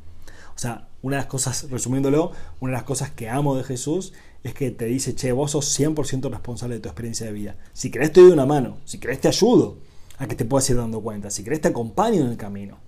O 0.54 0.58
sea, 0.60 0.86
una 1.02 1.16
de 1.16 1.22
las 1.22 1.28
cosas, 1.28 1.68
resumiéndolo, 1.72 2.30
una 2.60 2.70
de 2.70 2.76
las 2.76 2.84
cosas 2.84 3.10
que 3.10 3.28
amo 3.28 3.56
de 3.56 3.64
Jesús 3.64 4.12
es 4.44 4.54
que 4.54 4.70
te 4.70 4.84
dice, 4.84 5.16
che, 5.16 5.32
vos 5.32 5.50
sos 5.50 5.76
100% 5.76 6.30
responsable 6.30 6.76
de 6.76 6.80
tu 6.80 6.88
experiencia 6.88 7.26
de 7.26 7.32
vida. 7.32 7.56
Si 7.72 7.90
querés 7.90 8.12
te 8.12 8.20
doy 8.20 8.30
una 8.30 8.46
mano, 8.46 8.78
si 8.84 8.98
querés 8.98 9.20
te 9.20 9.26
ayudo 9.26 9.78
a 10.18 10.28
que 10.28 10.36
te 10.36 10.44
puedas 10.44 10.70
ir 10.70 10.76
dando 10.76 11.00
cuenta, 11.00 11.30
si 11.30 11.42
querés 11.42 11.60
te 11.60 11.66
acompaño 11.66 12.20
en 12.20 12.28
el 12.28 12.36
camino. 12.36 12.78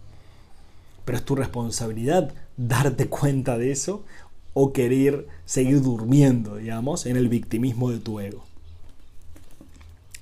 Pero 1.05 1.19
es 1.19 1.25
tu 1.25 1.35
responsabilidad 1.35 2.33
darte 2.57 3.09
cuenta 3.09 3.59
de 3.59 3.73
eso 3.73 4.05
o 4.53 4.73
querer 4.73 5.27
seguir 5.45 5.83
durmiendo, 5.83 6.57
digamos, 6.57 7.07
en 7.07 7.17
el 7.17 7.29
victimismo 7.29 7.91
de 7.91 7.99
tu 7.99 8.21
ego. 8.21 8.45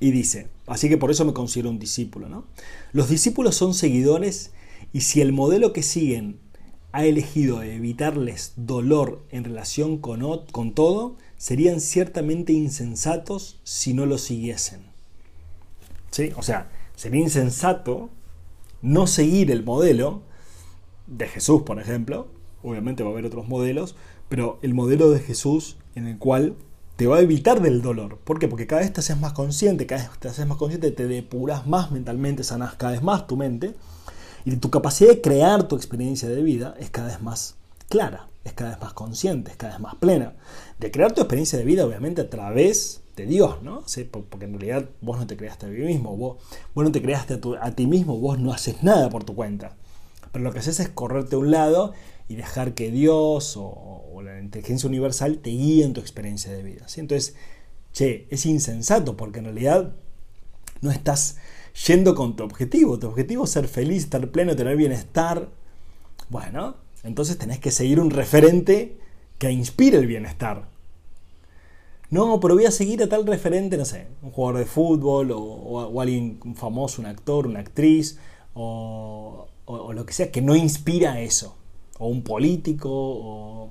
Y 0.01 0.11
dice, 0.11 0.49
así 0.67 0.88
que 0.88 0.97
por 0.97 1.11
eso 1.11 1.25
me 1.25 1.33
considero 1.33 1.71
un 1.71 1.79
discípulo, 1.79 2.29
¿no? 2.29 2.45
Los 2.93 3.09
discípulos 3.09 3.57
son 3.57 3.75
seguidores 3.75 4.53
y 4.93 5.01
si 5.03 5.21
el 5.21 5.33
modelo 5.33 5.73
que 5.73 5.83
siguen 5.83 6.38
ha 6.93 7.05
elegido 7.05 7.62
evitarles 7.62 8.53
dolor 8.57 9.23
en 9.31 9.45
relación 9.45 9.99
con, 9.99 10.47
con 10.53 10.73
todo, 10.73 11.17
serían 11.37 11.81
ciertamente 11.81 12.53
insensatos 12.53 13.61
si 13.64 13.93
no 13.93 14.07
lo 14.07 14.19
siguiesen. 14.19 14.81
¿Sí? 16.11 16.33
O 16.37 16.43
sea, 16.43 16.71
sería 16.97 17.21
insensato 17.21 18.11
no 18.81 19.07
seguir 19.07 19.51
el 19.51 19.64
modelo 19.64 20.23
de 21.07 21.29
Jesús, 21.29 21.62
por 21.62 21.81
ejemplo. 21.81 22.29
Obviamente 22.62 23.03
va 23.03 23.11
a 23.11 23.12
haber 23.12 23.27
otros 23.27 23.47
modelos, 23.47 23.95
pero 24.29 24.59
el 24.62 24.75
modelo 24.75 25.11
de 25.11 25.21
Jesús 25.21 25.77
en 25.95 26.07
el 26.07 26.19
cual 26.19 26.55
te 26.97 27.07
va 27.07 27.19
a 27.19 27.21
evitar 27.21 27.62
del 27.62 27.81
dolor. 27.81 28.19
¿Por 28.19 28.38
qué? 28.38 28.49
Porque 28.49 28.67
cada 28.67 28.83
vez 28.83 28.93
te 28.93 29.01
haces 29.01 29.19
más 29.19 29.33
consciente, 29.33 29.87
cada 29.87 30.09
vez 30.09 30.19
te 30.19 30.29
haces 30.29 30.47
más 30.47 30.59
consciente, 30.59 30.91
te 30.91 31.07
depuras 31.07 31.67
más 31.67 31.93
mentalmente, 31.93 32.43
sanas 32.43 32.75
cada 32.75 32.93
vez 32.93 33.03
más 33.03 33.27
tu 33.27 33.37
mente 33.37 33.75
y 34.45 34.57
tu 34.57 34.71
capacidad 34.71 35.11
de 35.11 35.21
crear 35.21 35.69
tu 35.69 35.77
experiencia 35.77 36.29
de 36.29 36.43
vida 36.43 36.75
es 36.79 36.91
cada 36.91 37.09
vez 37.09 37.21
más 37.21 37.57
clara, 37.88 38.29
es 38.45 38.53
cada 38.53 38.71
vez 38.71 38.81
más 38.81 38.93
consciente, 38.95 39.51
es 39.51 39.57
cada 39.57 39.75
vez 39.75 39.81
más 39.81 39.95
plena. 39.97 40.35
De 40.79 40.91
crear 40.91 41.12
tu 41.12 41.21
experiencia 41.21 41.59
de 41.59 41.64
vida, 41.64 41.85
obviamente, 41.85 42.23
a 42.23 42.31
través 42.31 43.03
de 43.17 43.27
Dios, 43.27 43.62
¿no? 43.62 43.85
Porque 44.31 44.47
en 44.47 44.59
realidad 44.59 44.88
vos 45.01 45.19
no 45.19 45.27
te 45.27 45.37
creaste 45.37 45.67
a 45.67 45.71
ti 45.71 45.83
mismo, 45.83 46.17
vos, 46.17 46.38
no 46.75 46.93
te 46.93 47.03
creaste 47.03 47.41
a, 47.61 47.71
ti 47.73 47.87
mismo, 47.87 48.19
vos 48.19 48.38
no 48.38 48.53
haces 48.53 48.83
nada 48.83 49.11
por 49.11 49.25
tu 49.25 49.35
cuenta. 49.35 49.77
Pero 50.33 50.45
lo 50.45 50.53
que 50.53 50.61
haces 50.61 50.81
es 50.81 50.88
correrte 50.88 51.37
a 51.37 51.38
un 51.38 51.51
lado 51.51 51.93
y 52.29 52.37
dejar 52.37 52.75
que 52.75 52.91
Dios 52.91 53.55
o, 53.57 54.21
la 54.23 54.41
inteligencia 54.41 54.88
universal 54.88 55.38
te 55.38 55.51
guíe 55.51 55.85
en 55.85 55.93
tu 55.93 56.01
experiencia 56.01 56.53
de 56.53 56.62
vida. 56.62 56.87
Entonces, 56.97 57.37
che, 57.93 58.27
es 58.31 58.47
insensato 58.47 59.17
porque 59.17 59.38
en 59.38 59.47
realidad 59.47 59.95
no 60.81 60.91
estás 60.91 61.37
yendo 61.87 62.14
con 62.14 62.37
tu 62.37 62.43
objetivo. 62.45 62.99
Tu 62.99 63.07
objetivo 63.07 63.45
es 63.45 63.51
ser 63.51 63.69
feliz, 63.69 64.05
estar 64.05 64.29
pleno, 64.31 64.57
tener 64.57 64.77
bienestar. 64.77 65.49
Bueno, 66.29 66.77
entonces 67.05 67.38
tenés 67.38 67.61
que 67.61 67.71
seguir 67.71 68.01
un 68.01 68.11
referente 68.11 68.99
que 69.38 69.51
inspire 69.51 69.99
el 69.99 70.07
bienestar. 70.07 70.69
No, 72.11 72.41
pero 72.41 72.55
voy 72.55 72.64
a 72.64 72.71
seguir 72.71 73.03
a 73.03 73.09
tal 73.09 73.27
referente, 73.27 73.77
no 73.77 73.85
sé, 73.85 74.07
un 74.23 74.31
jugador 74.31 74.59
de 74.59 74.67
fútbol 74.67 75.31
o, 75.33 76.01
alguien 76.01 76.41
famoso, 76.55 77.03
un 77.03 77.07
actor, 77.07 77.47
una 77.47 77.61
actriz 77.61 78.19
o, 78.55 79.47
o, 79.67 79.93
lo 79.93 80.07
que 80.07 80.14
sea 80.14 80.33
que 80.33 80.41
no 80.41 80.57
inspira 80.57 81.21
eso. 81.21 81.57
O 81.98 82.08
un 82.08 82.22
político 82.22 82.90
o, 82.90 83.70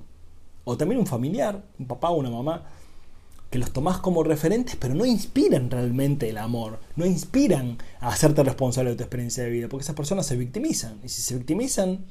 o 0.64 0.78
también 0.78 1.00
un 1.00 1.08
familiar, 1.08 1.64
un 1.80 1.88
papá 1.88 2.10
o 2.10 2.18
una 2.18 2.30
mamá 2.30 2.66
que 3.50 3.60
los 3.60 3.72
tomás 3.72 4.00
como 4.00 4.24
referentes, 4.24 4.76
pero 4.76 4.94
no 4.94 5.06
inspiran 5.06 5.72
realmente 5.72 6.30
el 6.30 6.38
amor, 6.38 6.80
no 6.96 7.06
inspiran 7.06 7.78
a 8.00 8.10
hacerte 8.10 8.44
responsable 8.44 8.92
de 8.92 8.98
tu 8.98 9.04
experiencia 9.04 9.44
de 9.44 9.50
vida, 9.50 9.70
porque 9.70 9.84
esas 9.84 9.96
personas 9.96 10.26
se 10.26 10.36
victimizan, 10.36 11.00
y 11.04 11.10
si 11.10 11.22
se 11.22 11.36
victimizan, 11.36 12.06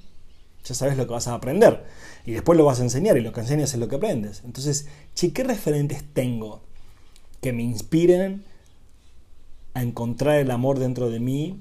ya 0.65 0.75
sabes 0.75 0.97
lo 0.97 1.07
que 1.07 1.13
vas 1.13 1.29
a 1.29 1.35
aprender, 1.35 1.85
y 2.25 2.33
después 2.33 2.57
lo 2.57 2.65
vas 2.65 2.81
a 2.81 2.85
enseñar, 2.85 3.19
y 3.19 3.21
lo 3.21 3.33
que 3.33 3.41
enseñas 3.41 3.75
es 3.75 3.79
lo 3.79 3.89
que 3.89 3.97
aprendes. 3.97 4.43
Entonces, 4.45 4.89
che, 5.15 5.33
¿qué 5.33 5.45
referentes 5.45 6.05
tengo 6.15 6.63
que 7.43 7.53
me 7.53 7.63
inspiren 7.63 8.45
a 9.75 9.83
encontrar 9.83 10.39
el 10.39 10.51
amor 10.51 10.79
dentro 10.79 11.11
de 11.11 11.21
mí, 11.21 11.61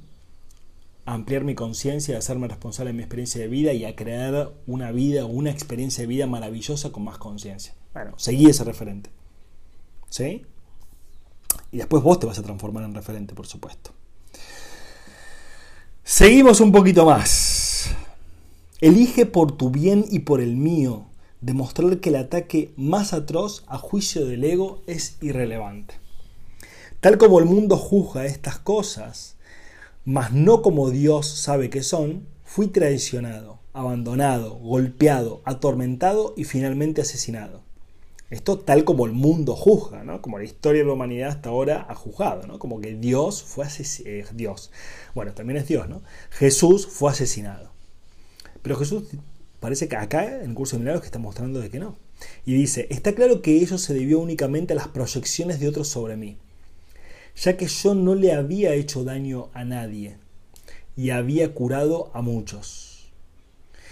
ampliar 1.05 1.43
mi 1.43 1.55
conciencia, 1.55 2.17
hacerme 2.17 2.47
responsable 2.47 2.91
de 2.91 2.97
mi 2.97 3.03
experiencia 3.03 3.41
de 3.41 3.47
vida 3.47 3.73
y 3.73 3.85
a 3.85 3.95
crear 3.95 4.53
una 4.67 4.91
vida, 4.91 5.25
una 5.25 5.51
experiencia 5.51 6.01
de 6.01 6.07
vida 6.07 6.27
maravillosa 6.27 6.91
con 6.91 7.03
más 7.03 7.17
conciencia? 7.17 7.73
Bueno, 7.93 8.13
seguí 8.17 8.47
ese 8.47 8.63
referente. 8.63 9.09
¿Sí? 10.09 10.45
Y 11.71 11.77
después 11.77 12.03
vos 12.03 12.19
te 12.19 12.25
vas 12.25 12.39
a 12.39 12.43
transformar 12.43 12.83
en 12.83 12.93
referente, 12.93 13.33
por 13.33 13.47
supuesto. 13.47 13.91
Seguimos 16.03 16.59
un 16.59 16.71
poquito 16.71 17.05
más. 17.05 17.91
Elige 18.81 19.25
por 19.25 19.55
tu 19.57 19.69
bien 19.69 20.05
y 20.09 20.19
por 20.19 20.41
el 20.41 20.55
mío 20.55 21.07
demostrar 21.41 21.99
que 21.99 22.09
el 22.09 22.15
ataque 22.15 22.73
más 22.75 23.13
atroz 23.13 23.63
a 23.67 23.77
juicio 23.77 24.25
del 24.25 24.43
ego 24.43 24.81
es 24.87 25.17
irrelevante. 25.21 25.95
Tal 26.99 27.17
como 27.17 27.39
el 27.39 27.45
mundo 27.45 27.77
juzga 27.77 28.25
estas 28.25 28.57
cosas, 28.57 29.35
mas 30.05 30.31
no 30.31 30.61
como 30.61 30.91
Dios 30.91 31.27
sabe 31.27 31.69
que 31.69 31.83
son, 31.83 32.27
fui 32.43 32.67
traicionado, 32.67 33.59
abandonado, 33.73 34.55
golpeado, 34.55 35.41
atormentado 35.45 36.33
y 36.37 36.43
finalmente 36.43 37.01
asesinado. 37.01 37.63
Esto 38.29 38.59
tal 38.59 38.85
como 38.85 39.05
el 39.05 39.11
mundo 39.11 39.55
juzga, 39.55 40.03
¿no? 40.03 40.21
como 40.21 40.37
la 40.37 40.43
historia 40.43 40.81
de 40.81 40.87
la 40.87 40.93
humanidad 40.93 41.29
hasta 41.29 41.49
ahora 41.49 41.85
ha 41.89 41.95
juzgado, 41.95 42.45
¿no? 42.47 42.59
como 42.59 42.81
que 42.81 42.95
Dios 42.95 43.43
fue 43.43 43.65
asesinado. 43.65 44.15
Eh, 44.15 44.25
Dios. 44.33 44.71
Bueno, 45.13 45.33
también 45.33 45.57
es 45.57 45.67
Dios, 45.67 45.89
¿no? 45.89 46.01
Jesús 46.29 46.87
fue 46.87 47.11
asesinado. 47.11 47.71
Pero 48.61 48.77
Jesús 48.77 49.03
parece 49.59 49.87
que 49.87 49.95
acá 49.95 50.41
en 50.41 50.49
el 50.49 50.55
curso 50.55 50.75
de 50.75 50.81
milagros 50.81 51.01
que 51.01 51.07
está 51.07 51.19
mostrando 51.19 51.59
de 51.59 51.69
que 51.69 51.79
no. 51.79 51.97
Y 52.45 52.53
dice, 52.53 52.87
está 52.89 53.13
claro 53.13 53.41
que 53.41 53.55
ello 53.57 53.77
se 53.77 53.93
debió 53.93 54.19
únicamente 54.19 54.73
a 54.73 54.75
las 54.75 54.87
proyecciones 54.87 55.59
de 55.59 55.67
otros 55.67 55.87
sobre 55.87 56.15
mí, 56.15 56.37
ya 57.35 57.57
que 57.57 57.67
yo 57.67 57.95
no 57.95 58.15
le 58.15 58.33
había 58.33 58.73
hecho 58.73 59.03
daño 59.03 59.49
a 59.53 59.63
nadie 59.63 60.17
y 60.95 61.09
había 61.09 61.53
curado 61.53 62.11
a 62.13 62.21
muchos. 62.21 63.11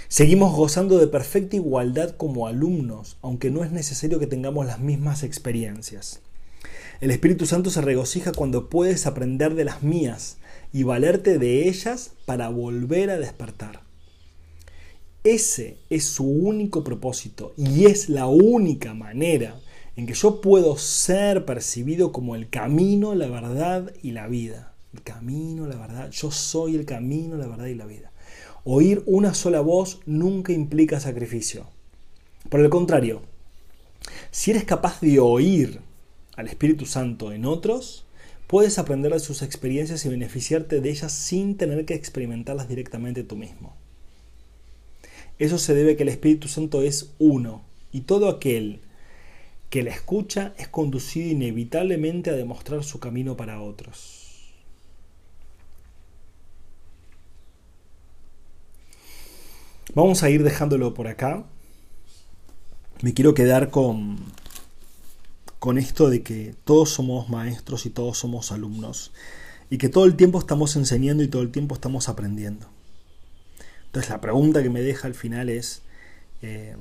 Seguimos 0.07 0.55
gozando 0.55 0.99
de 0.99 1.07
perfecta 1.07 1.55
igualdad 1.55 2.15
como 2.15 2.47
alumnos, 2.47 3.17
aunque 3.21 3.49
no 3.49 3.63
es 3.63 3.71
necesario 3.71 4.19
que 4.19 4.27
tengamos 4.27 4.65
las 4.65 4.79
mismas 4.79 5.23
experiencias. 5.23 6.21
El 7.01 7.11
Espíritu 7.11 7.45
Santo 7.45 7.69
se 7.69 7.81
regocija 7.81 8.31
cuando 8.31 8.69
puedes 8.69 9.07
aprender 9.07 9.55
de 9.55 9.65
las 9.65 9.81
mías 9.83 10.37
y 10.71 10.83
valerte 10.83 11.39
de 11.39 11.67
ellas 11.67 12.11
para 12.25 12.49
volver 12.49 13.09
a 13.09 13.17
despertar. 13.17 13.81
Ese 15.23 15.77
es 15.89 16.05
su 16.05 16.25
único 16.25 16.83
propósito 16.83 17.53
y 17.57 17.85
es 17.85 18.09
la 18.09 18.27
única 18.27 18.93
manera 18.93 19.59
en 19.95 20.07
que 20.07 20.13
yo 20.13 20.41
puedo 20.41 20.77
ser 20.77 21.45
percibido 21.45 22.11
como 22.11 22.35
el 22.35 22.49
camino, 22.49 23.13
la 23.15 23.27
verdad 23.27 23.91
y 24.01 24.11
la 24.11 24.27
vida. 24.27 24.73
El 24.93 25.01
camino, 25.03 25.67
la 25.67 25.75
verdad. 25.75 26.09
Yo 26.11 26.31
soy 26.31 26.75
el 26.75 26.85
camino, 26.85 27.37
la 27.37 27.47
verdad 27.47 27.67
y 27.67 27.75
la 27.75 27.85
vida. 27.85 28.11
Oír 28.63 29.03
una 29.05 29.33
sola 29.33 29.61
voz 29.61 29.99
nunca 30.05 30.53
implica 30.53 30.99
sacrificio. 30.99 31.67
Por 32.49 32.59
el 32.59 32.69
contrario, 32.69 33.21
si 34.31 34.51
eres 34.51 34.63
capaz 34.63 35.01
de 35.01 35.19
oír 35.19 35.81
al 36.35 36.47
Espíritu 36.47 36.85
Santo 36.85 37.31
en 37.31 37.45
otros, 37.45 38.05
puedes 38.47 38.79
aprender 38.79 39.11
de 39.13 39.19
sus 39.19 39.41
experiencias 39.41 40.05
y 40.05 40.09
beneficiarte 40.09 40.81
de 40.81 40.89
ellas 40.89 41.11
sin 41.11 41.57
tener 41.57 41.85
que 41.85 41.93
experimentarlas 41.93 42.67
directamente 42.67 43.23
tú 43.23 43.35
mismo. 43.35 43.75
Eso 45.39 45.57
se 45.57 45.73
debe 45.73 45.93
a 45.93 45.97
que 45.97 46.03
el 46.03 46.09
Espíritu 46.09 46.47
Santo 46.47 46.81
es 46.81 47.11
uno 47.19 47.63
y 47.91 48.01
todo 48.01 48.29
aquel 48.29 48.81
que 49.73 49.81
la 49.81 49.89
escucha 49.89 50.53
es 50.59 50.67
conducido 50.67 51.31
inevitablemente 51.31 52.29
a 52.29 52.33
demostrar 52.33 52.83
su 52.83 52.99
camino 52.99 53.35
para 53.35 53.59
otros. 53.59 54.53
Vamos 59.95 60.21
a 60.21 60.29
ir 60.29 60.43
dejándolo 60.43 60.93
por 60.93 61.07
acá. 61.07 61.43
Me 63.01 63.15
quiero 63.15 63.33
quedar 63.33 63.71
con, 63.71 64.19
con 65.57 65.79
esto 65.79 66.11
de 66.11 66.21
que 66.21 66.53
todos 66.65 66.91
somos 66.91 67.29
maestros 67.29 67.87
y 67.87 67.89
todos 67.89 68.19
somos 68.19 68.51
alumnos 68.51 69.11
y 69.71 69.79
que 69.79 69.89
todo 69.89 70.05
el 70.05 70.15
tiempo 70.15 70.37
estamos 70.37 70.75
enseñando 70.75 71.23
y 71.23 71.29
todo 71.29 71.41
el 71.41 71.49
tiempo 71.49 71.73
estamos 71.73 72.09
aprendiendo. 72.09 72.67
Entonces 73.87 74.11
la 74.11 74.21
pregunta 74.21 74.61
que 74.61 74.69
me 74.69 74.83
deja 74.83 75.07
al 75.07 75.15
final 75.15 75.49
es, 75.49 75.81
eh, 76.43 76.75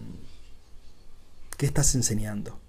¿qué 1.56 1.64
estás 1.64 1.94
enseñando? 1.94 2.60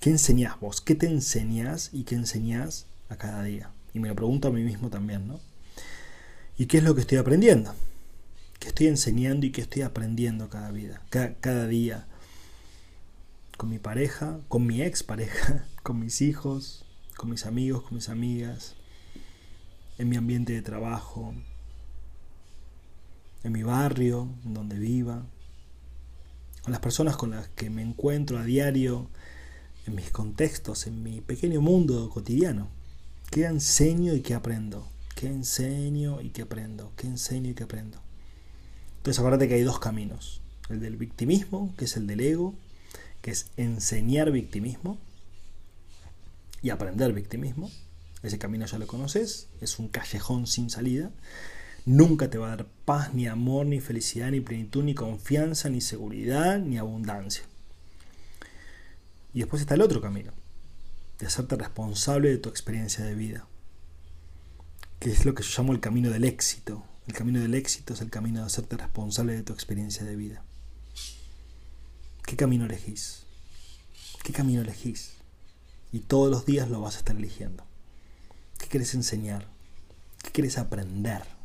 ¿Qué 0.00 0.10
enseñás 0.10 0.60
vos? 0.60 0.80
¿Qué 0.80 0.94
te 0.94 1.06
enseñás 1.06 1.90
y 1.92 2.04
qué 2.04 2.14
enseñás 2.14 2.86
a 3.08 3.16
cada 3.16 3.42
día? 3.42 3.70
Y 3.94 3.98
me 3.98 4.08
lo 4.08 4.14
pregunto 4.14 4.48
a 4.48 4.52
mí 4.52 4.62
mismo 4.62 4.90
también, 4.90 5.26
¿no? 5.26 5.40
¿Y 6.58 6.66
qué 6.66 6.78
es 6.78 6.84
lo 6.84 6.94
que 6.94 7.00
estoy 7.00 7.18
aprendiendo? 7.18 7.74
¿Qué 8.58 8.68
estoy 8.68 8.86
enseñando 8.86 9.46
y 9.46 9.52
qué 9.52 9.60
estoy 9.60 9.82
aprendiendo 9.82 10.48
cada 10.48 10.70
vida, 10.70 11.02
cada, 11.10 11.66
día? 11.66 12.06
Con 13.56 13.68
mi 13.70 13.78
pareja, 13.78 14.40
con 14.48 14.66
mi 14.66 14.82
ex 14.82 15.02
pareja, 15.02 15.66
con 15.82 15.98
mis 15.98 16.20
hijos, 16.22 16.84
con 17.16 17.30
mis 17.30 17.46
amigos, 17.46 17.82
con 17.84 17.94
mis 17.94 18.08
amigas, 18.08 18.74
en 19.98 20.08
mi 20.08 20.16
ambiente 20.16 20.52
de 20.52 20.62
trabajo, 20.62 21.34
en 23.44 23.52
mi 23.52 23.62
barrio, 23.62 24.28
en 24.44 24.54
donde 24.54 24.78
viva, 24.78 25.24
con 26.62 26.72
las 26.72 26.80
personas 26.80 27.16
con 27.16 27.30
las 27.30 27.48
que 27.48 27.70
me 27.70 27.82
encuentro 27.82 28.38
a 28.38 28.44
diario, 28.44 29.08
en 29.86 29.94
mis 29.94 30.10
contextos, 30.10 30.86
en 30.86 31.02
mi 31.02 31.20
pequeño 31.20 31.60
mundo 31.60 32.10
cotidiano. 32.10 32.68
¿Qué 33.30 33.44
enseño 33.44 34.14
y 34.14 34.20
qué 34.20 34.34
aprendo? 34.34 34.88
¿Qué 35.14 35.28
enseño 35.28 36.20
y 36.20 36.30
qué 36.30 36.42
aprendo? 36.42 36.92
¿Qué 36.96 37.06
enseño 37.06 37.50
y 37.50 37.54
qué 37.54 37.64
aprendo? 37.64 38.00
Entonces 38.98 39.18
acuérdate 39.18 39.48
que 39.48 39.54
hay 39.54 39.62
dos 39.62 39.78
caminos. 39.78 40.40
El 40.68 40.80
del 40.80 40.96
victimismo, 40.96 41.72
que 41.76 41.84
es 41.84 41.96
el 41.96 42.06
del 42.06 42.20
ego, 42.20 42.54
que 43.22 43.30
es 43.30 43.46
enseñar 43.56 44.30
victimismo 44.30 44.98
y 46.62 46.70
aprender 46.70 47.12
victimismo. 47.12 47.70
Ese 48.22 48.38
camino 48.38 48.66
ya 48.66 48.78
lo 48.78 48.86
conoces, 48.86 49.48
es 49.60 49.78
un 49.78 49.88
callejón 49.88 50.46
sin 50.46 50.70
salida. 50.70 51.12
Nunca 51.84 52.28
te 52.28 52.38
va 52.38 52.48
a 52.48 52.56
dar 52.56 52.66
paz, 52.84 53.14
ni 53.14 53.28
amor, 53.28 53.66
ni 53.66 53.80
felicidad, 53.80 54.32
ni 54.32 54.40
plenitud, 54.40 54.82
ni 54.82 54.94
confianza, 54.94 55.68
ni 55.70 55.80
seguridad, 55.80 56.58
ni 56.58 56.78
abundancia. 56.78 57.44
Y 59.36 59.40
después 59.40 59.60
está 59.60 59.74
el 59.74 59.82
otro 59.82 60.00
camino, 60.00 60.32
de 61.18 61.26
hacerte 61.26 61.56
responsable 61.56 62.30
de 62.30 62.38
tu 62.38 62.48
experiencia 62.48 63.04
de 63.04 63.14
vida, 63.14 63.46
que 64.98 65.10
es 65.10 65.26
lo 65.26 65.34
que 65.34 65.42
yo 65.42 65.50
llamo 65.58 65.74
el 65.74 65.80
camino 65.80 66.08
del 66.08 66.24
éxito. 66.24 66.82
El 67.06 67.12
camino 67.12 67.40
del 67.40 67.54
éxito 67.54 67.92
es 67.92 68.00
el 68.00 68.08
camino 68.08 68.40
de 68.40 68.46
hacerte 68.46 68.78
responsable 68.78 69.34
de 69.34 69.42
tu 69.42 69.52
experiencia 69.52 70.06
de 70.06 70.16
vida. 70.16 70.42
¿Qué 72.24 72.34
camino 72.34 72.64
elegís? 72.64 73.24
¿Qué 74.24 74.32
camino 74.32 74.62
elegís? 74.62 75.12
Y 75.92 75.98
todos 75.98 76.30
los 76.30 76.46
días 76.46 76.70
lo 76.70 76.80
vas 76.80 76.94
a 76.94 77.00
estar 77.00 77.14
eligiendo. 77.14 77.62
¿Qué 78.58 78.68
quieres 78.68 78.94
enseñar? 78.94 79.46
¿Qué 80.22 80.30
quieres 80.30 80.56
aprender? 80.56 81.35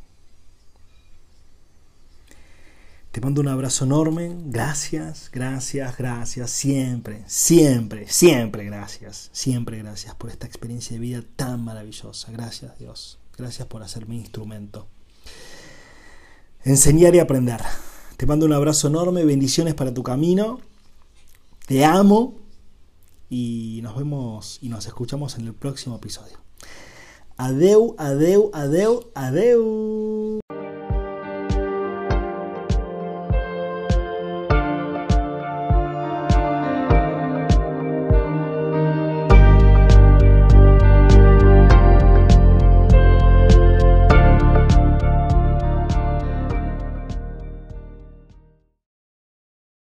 Te 3.12 3.20
mando 3.20 3.42
un 3.42 3.48
abrazo 3.48 3.84
enorme. 3.84 4.34
Gracias, 4.46 5.28
gracias, 5.30 5.98
gracias. 5.98 6.50
Siempre, 6.50 7.22
siempre, 7.26 8.08
siempre 8.08 8.64
gracias. 8.64 9.28
Siempre 9.32 9.76
gracias 9.76 10.14
por 10.14 10.30
esta 10.30 10.46
experiencia 10.46 10.94
de 10.94 11.00
vida 11.00 11.22
tan 11.36 11.62
maravillosa. 11.62 12.32
Gracias 12.32 12.78
Dios. 12.78 13.18
Gracias 13.36 13.68
por 13.68 13.82
hacer 13.82 14.08
mi 14.08 14.16
instrumento. 14.16 14.88
Enseñar 16.64 17.14
y 17.14 17.18
aprender. 17.18 17.60
Te 18.16 18.24
mando 18.24 18.46
un 18.46 18.54
abrazo 18.54 18.88
enorme. 18.88 19.26
Bendiciones 19.26 19.74
para 19.74 19.92
tu 19.92 20.02
camino. 20.02 20.60
Te 21.66 21.84
amo. 21.84 22.38
Y 23.28 23.80
nos 23.82 23.94
vemos 23.94 24.58
y 24.62 24.70
nos 24.70 24.86
escuchamos 24.86 25.36
en 25.36 25.48
el 25.48 25.52
próximo 25.52 25.96
episodio. 25.96 26.38
Adeu, 27.36 27.94
adeu, 27.98 28.50
adeu, 28.54 29.10
adeu. 29.14 30.41